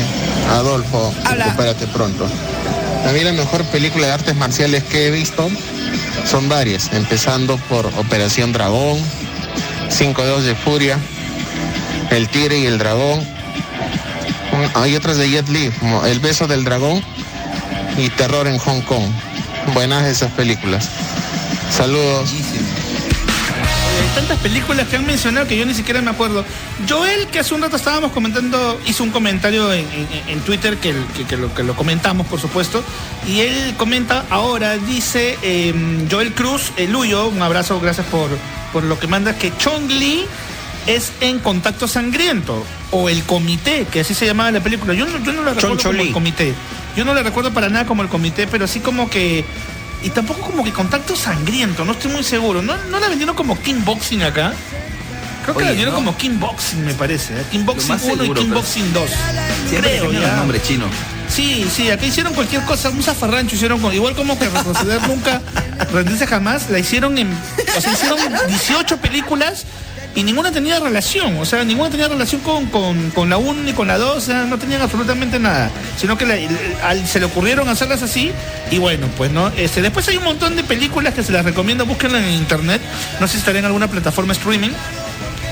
Adolfo, 0.52 1.14
recupérate 1.24 1.88
pronto. 1.88 2.28
A 3.08 3.12
mí 3.12 3.20
la 3.22 3.34
mejor 3.34 3.64
película 3.66 4.08
de 4.08 4.14
artes 4.14 4.36
marciales 4.36 4.84
que 4.84 5.08
he 5.08 5.12
visto 5.12 5.48
son 6.26 6.50
varias, 6.50 6.92
empezando 6.94 7.58
por 7.70 7.86
Operación 7.98 8.52
Dragón, 8.52 9.00
Cinco 9.90 10.24
Dedos 10.24 10.44
de 10.44 10.56
Furia, 10.56 10.98
El 12.10 12.28
Tigre 12.30 12.60
y 12.60 12.66
el 12.66 12.78
Dragón. 12.80 13.24
Hay 14.74 14.96
otras 14.96 15.18
de 15.18 15.30
Jet 15.30 15.48
Li, 15.50 15.70
como 15.80 16.06
El 16.06 16.20
Beso 16.20 16.48
del 16.48 16.64
Dragón 16.64 17.04
y 17.98 18.10
Terror 18.10 18.48
en 18.48 18.58
Hong 18.58 18.82
Kong. 18.82 19.06
Buenas 19.74 20.06
esas 20.08 20.32
películas. 20.32 20.90
Saludos. 21.76 22.30
Tantas 24.16 24.40
películas 24.40 24.88
que 24.88 24.96
han 24.96 25.06
mencionado 25.06 25.46
que 25.46 25.58
yo 25.58 25.66
ni 25.66 25.74
siquiera 25.74 26.02
me 26.02 26.10
acuerdo. 26.10 26.46
Joel, 26.90 27.28
que 27.28 27.40
hace 27.40 27.54
un 27.54 27.62
rato 27.62 27.76
estábamos 27.76 28.14
comentando, 28.14 28.80
hizo 28.88 29.04
un 29.04 29.12
comentario 29.12 29.74
en, 29.74 29.86
en- 29.92 30.30
en 30.30 30.40
Twitter 30.40 30.78
que, 30.78 30.96
que- 31.18 31.26
que 31.26 31.36
lo, 31.36 31.54
que 31.54 31.64
lo 31.64 31.76
comentamos, 31.76 32.26
por 32.28 32.40
supuesto. 32.40 32.82
Y 33.28 33.42
él 33.42 33.74
comenta 33.78 34.24
ahora, 34.30 34.78
dice 34.78 35.38
eh, 35.42 35.74
Joel 36.10 36.34
Cruz, 36.34 36.72
el 36.78 36.94
Luyo, 36.94 37.28
un 37.28 37.42
abrazo, 37.42 37.80
gracias 37.82 38.08
por, 38.08 38.30
por 38.72 38.84
lo 38.84 38.98
que 38.98 39.08
manda, 39.08 39.38
que 39.38 39.52
Chong 39.58 39.90
Li 39.92 40.24
es 40.88 41.12
en 41.20 41.40
Contacto 41.40 41.88
Sangriento. 41.88 42.66
O 42.92 43.10
el 43.10 43.24
Comité, 43.24 43.86
que 43.92 44.00
así 44.00 44.14
se 44.14 44.26
llamaba 44.26 44.50
la 44.52 44.62
película. 44.62 44.94
Yo 44.94 45.06
no, 45.06 45.22
yo 45.24 45.34
no 45.34 45.42
la 45.44 45.54
recuerdo 45.56 45.76
como 45.90 45.92
el 46.08 46.14
Comité. 46.14 46.54
Yo 46.96 47.04
no 47.04 47.14
la 47.14 47.22
recuerdo 47.24 47.52
para 47.54 47.68
nada 47.68 47.86
como 47.86 48.02
el 48.04 48.08
Comité, 48.08 48.48
pero 48.48 48.64
así 48.64 48.80
como 48.80 49.10
que... 49.10 49.44
Y 50.04 50.10
tampoco 50.12 50.42
como 50.42 50.64
que 50.64 50.72
Contacto 50.72 51.16
Sangriento, 51.16 51.84
no 51.86 51.94
estoy 51.94 52.12
muy 52.12 52.24
seguro. 52.24 52.62
¿No, 52.62 52.78
no 52.78 53.00
la 53.00 53.08
vendieron 53.10 53.36
como 53.36 53.60
Kickboxing 53.60 54.24
acá? 54.24 54.54
Creo 55.44 55.56
que 55.56 55.60
Oye, 55.60 55.66
la 55.66 55.70
vendieron 55.72 55.94
no. 55.94 56.00
como 56.00 56.18
Kickboxing, 56.18 56.86
me 56.86 56.94
parece. 56.94 57.34
¿eh? 57.40 57.44
Kickboxing 57.52 57.90
más 57.90 58.04
1 58.04 58.26
y 58.26 58.34
Kickboxing 58.34 58.94
2. 58.94 59.10
Siempre 59.70 59.98
Creo 60.00 60.12
ya. 60.12 60.62
chinos. 60.62 60.90
Sí, 61.30 61.68
sí, 61.74 61.90
acá 61.90 62.06
hicieron 62.06 62.34
cualquier 62.34 62.64
cosa, 62.66 62.90
un 62.90 63.02
zafarrancho 63.02 63.56
hicieron 63.56 63.80
con, 63.82 63.94
igual 63.94 64.16
como 64.16 64.38
que 64.38 64.48
retroceder 64.48 65.02
nunca, 65.08 65.42
rendirse 65.92 66.28
jamás, 66.28 66.70
la 66.70 66.80
hicieron 66.80 67.18
en, 67.18 67.32
o 67.32 67.82
sea, 67.82 67.94
hicieron 67.94 68.20
18 68.48 68.98
películas 68.98 69.66
y 70.16 70.24
ninguna 70.24 70.52
tenía 70.52 70.80
relación, 70.80 71.38
o 71.38 71.46
sea, 71.46 71.64
ninguna 71.66 71.90
tenía 71.90 72.08
relación 72.08 72.40
con, 72.42 72.68
con, 72.68 73.12
con 73.12 73.30
la 73.30 73.38
1 73.38 73.64
ni 73.64 73.74
con 73.74 73.88
la 73.88 73.98
2, 73.98 74.18
o 74.18 74.22
sea, 74.22 74.46
no 74.46 74.58
tenían 74.58 74.82
absolutamente 74.82 75.40
nada, 75.40 75.70
sino 75.98 76.18
que 76.18 76.26
se 77.06 77.20
le 77.20 77.26
ocurrieron 77.26 77.68
hacerlas 77.68 78.02
así 78.02 78.32
y 78.72 78.78
bueno, 78.78 79.08
pues 79.18 79.32
no, 79.32 79.50
este, 79.50 79.82
después 79.82 80.08
hay 80.08 80.16
un 80.18 80.24
montón 80.24 80.56
de 80.56 80.64
películas 80.64 81.14
que 81.14 81.22
se 81.22 81.34
las 81.34 81.44
recomiendo, 81.44 81.86
búsquenlas 81.86 82.24
en 82.24 82.32
internet, 82.32 82.82
no 83.20 83.28
sé 83.28 83.34
si 83.34 83.40
estará 83.40 83.60
en 83.60 83.66
alguna 83.66 83.90
plataforma 83.90 84.32
streaming, 84.32 84.72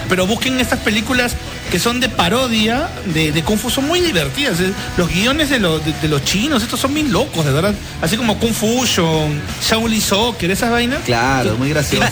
pero 0.07 0.25
busquen 0.25 0.59
estas 0.59 0.79
películas 0.79 1.35
que 1.71 1.79
son 1.79 1.99
de 1.99 2.07
parodia 2.09 2.89
de, 3.13 3.31
de 3.31 3.43
Kung 3.43 3.57
Fu, 3.57 3.69
son 3.69 3.87
muy 3.87 3.99
divertidas. 4.01 4.59
eh. 4.59 4.71
Los 4.97 5.09
guiones 5.09 5.49
de, 5.49 5.59
los- 5.59 5.83
de- 5.83 5.93
de 5.93 6.07
los 6.07 6.23
chinos, 6.23 6.61
estos 6.63 6.79
son 6.79 6.93
bien 6.93 7.11
locos, 7.11 7.45
de 7.45 7.51
verdad. 7.51 7.73
Así 8.01 8.15
como 8.17 8.37
Kung 8.37 8.53
Fusion, 8.53 9.41
Shaolin 9.67 10.01
Soccer, 10.01 10.51
esas 10.51 10.69
vainas. 10.71 10.99
Claro, 11.05 11.55
muy 11.57 11.69
gracioso. 11.69 12.07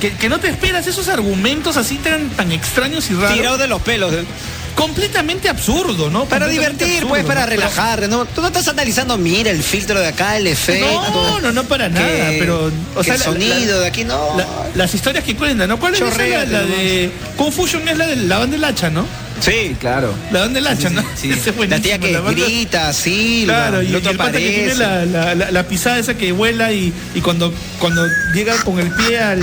Que, 0.00 0.12
que 0.12 0.28
no 0.28 0.38
te 0.40 0.48
esperas 0.48 0.86
esos 0.86 1.08
argumentos 1.08 1.76
así 1.76 1.96
tan, 1.96 2.28
tan 2.30 2.50
extraños 2.52 3.10
y 3.10 3.14
raros. 3.14 3.34
Tirado 3.36 3.58
de 3.58 3.66
los 3.68 3.82
pelos. 3.82 4.12
¿eh? 4.12 4.24
Completamente 4.78 5.48
absurdo, 5.48 6.08
¿no? 6.08 6.26
Para 6.26 6.46
divertir, 6.46 6.86
absurdo, 6.86 7.08
pues, 7.08 7.24
para 7.24 7.44
relajar, 7.46 8.08
¿no? 8.08 8.26
Tú 8.26 8.40
no 8.40 8.46
estás 8.46 8.68
analizando, 8.68 9.18
mira, 9.18 9.50
el 9.50 9.60
filtro 9.60 9.98
de 9.98 10.06
acá, 10.06 10.36
el 10.36 10.46
efecto. 10.46 10.86
No, 11.12 11.40
no, 11.40 11.50
no 11.50 11.64
para 11.64 11.88
nada, 11.88 12.06
que- 12.30 12.36
pero. 12.38 12.70
que 13.02 13.10
el 13.10 13.18
sonido 13.18 13.80
de 13.80 13.86
aquí, 13.88 14.04
no. 14.04 14.36
la- 14.36 14.46
las 14.76 14.94
historias 14.94 15.24
que 15.24 15.34
cuentan, 15.34 15.68
¿no? 15.68 15.80
¿Cuál 15.80 15.94
es 15.94 16.00
esa? 16.00 16.10
Chorrea, 16.10 16.44
la, 16.46 16.60
la 16.60 16.66
de. 16.66 17.10
Confusion 17.36 17.88
es 17.88 17.98
la 17.98 18.06
de 18.06 18.14
la 18.16 18.38
banda 18.38 18.54
del 18.56 18.64
hacha, 18.64 18.88
¿no? 18.88 19.04
Sí, 19.40 19.76
claro. 19.80 20.14
La 20.30 20.40
banda 20.42 20.54
del 20.60 20.66
hacha, 20.68 20.90
¿no? 20.90 21.00
Ese 21.00 21.50
es 21.50 21.68
La 21.68 21.80
tía 21.80 21.98
que 21.98 22.16
banda- 22.16 22.30
grita, 22.30 22.92
sí, 22.92 23.42
Claro, 23.46 23.82
y, 23.82 23.86
el 23.86 23.92
y 23.92 23.96
otro 23.96 24.10
el 24.12 24.16
pata 24.16 24.32
que 24.32 24.38
tiene 24.38 24.72
aparece. 24.72 24.78
la, 24.78 25.04
la- 25.06 25.34
la- 25.34 25.50
la 25.50 25.62
pisada 25.64 25.98
esa 25.98 26.14
que 26.14 26.30
vuela 26.30 26.70
y, 26.72 26.92
y 27.16 27.20
cuando, 27.20 27.52
cuando 27.80 28.06
llega 28.32 28.54
con 28.62 28.78
el 28.78 28.90
pie 28.92 29.18
al, 29.18 29.42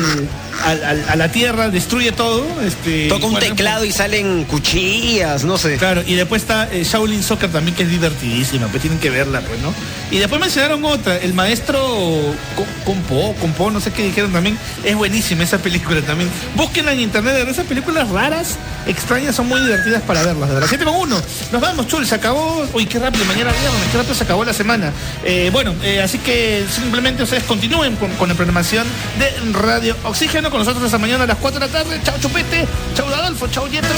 a 0.63 1.15
la 1.15 1.31
tierra 1.31 1.69
destruye 1.69 2.11
todo. 2.11 2.45
Este, 2.61 3.07
Toca 3.07 3.25
un 3.25 3.33
bueno, 3.33 3.47
teclado 3.47 3.85
y 3.85 3.91
salen 3.91 4.45
cuchillas, 4.45 5.43
no 5.43 5.57
sé. 5.57 5.77
Claro, 5.77 6.01
y 6.05 6.13
después 6.15 6.41
está 6.41 6.69
eh, 6.71 6.83
Shaolin 6.83 7.21
Soccer 7.23 7.51
también, 7.51 7.75
que 7.75 7.83
es 7.83 7.89
divertidísima, 7.89 8.67
pues 8.67 8.81
tienen 8.81 8.99
que 8.99 9.09
verla, 9.09 9.41
pues, 9.41 9.59
¿no? 9.61 9.73
Y 10.11 10.19
después 10.19 10.39
mencionaron 10.39 10.83
otra, 10.85 11.17
el 11.17 11.33
maestro 11.33 11.79
Co- 12.55 12.65
Compo, 12.85 13.35
Compo, 13.41 13.71
no 13.71 13.79
sé 13.79 13.91
qué 13.91 14.03
dijeron 14.03 14.31
también, 14.31 14.57
es 14.83 14.95
buenísima 14.95 15.43
esa 15.43 15.57
película 15.57 16.01
también. 16.01 16.29
Búsquenla 16.55 16.93
en 16.93 17.01
internet, 17.01 17.47
esas 17.49 17.65
películas 17.65 18.09
raras, 18.09 18.55
extrañas, 18.87 19.35
son 19.35 19.47
muy 19.47 19.59
divertidas 19.61 20.01
para 20.03 20.23
verlas, 20.23 20.47
de 20.49 20.53
verdad. 20.55 20.69
7 20.69 20.85
con 20.85 20.95
1, 20.95 21.21
nos 21.51 21.61
vamos, 21.61 21.87
Chul, 21.87 22.05
se 22.05 22.15
acabó, 22.15 22.65
uy, 22.73 22.85
qué 22.85 22.99
rápido, 22.99 23.25
mañana 23.25 23.51
viernes, 23.51 23.81
qué 23.91 23.97
rápido 23.97 24.15
se 24.15 24.23
acabó 24.23 24.45
la 24.45 24.53
semana. 24.53 24.91
Eh, 25.23 25.49
bueno, 25.51 25.73
eh, 25.83 26.01
así 26.01 26.19
que 26.19 26.63
simplemente 26.73 27.23
ustedes 27.23 27.43
continúen 27.43 27.95
con, 27.95 28.11
con 28.11 28.29
la 28.29 28.35
programación 28.35 28.85
de 29.19 29.51
Radio 29.53 29.95
Oxígeno, 30.03 30.44
con 30.49 30.59
nosotros 30.59 30.85
esta 30.85 30.97
mañana 30.97 31.23
a 31.23 31.27
las 31.27 31.37
4 31.37 31.59
de 31.59 31.65
la 31.65 31.71
tarde. 31.71 32.01
Chao, 32.03 32.17
Chupete, 32.19 32.67
chao, 32.93 33.07
Adolfo, 33.07 33.47
chao, 33.47 33.67
Yetro. 33.67 33.95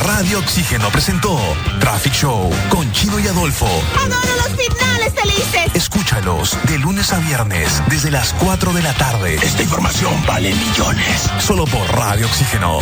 Radio 0.00 0.38
Oxígeno 0.40 0.88
presentó 0.90 1.38
Traffic 1.80 2.12
Show 2.12 2.50
con 2.68 2.90
Chino 2.92 3.18
y 3.18 3.28
Adolfo. 3.28 3.66
Adoro 3.94 4.36
los 4.36 4.48
finales 4.48 5.12
felices. 5.14 5.70
Escúchalos 5.74 6.58
de 6.64 6.78
lunes 6.78 7.12
a 7.12 7.18
viernes 7.18 7.82
desde 7.88 8.10
las 8.10 8.32
4 8.34 8.72
de 8.72 8.82
la 8.82 8.92
tarde. 8.94 9.36
Esta 9.42 9.62
información 9.62 10.12
vale 10.26 10.54
millones. 10.54 11.30
Solo 11.38 11.64
por 11.66 11.88
Radio 11.94 12.26
Oxígeno. 12.26 12.80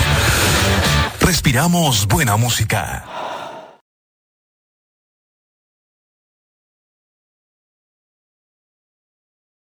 Respiramos 1.20 2.06
buena 2.06 2.36
música. 2.36 3.04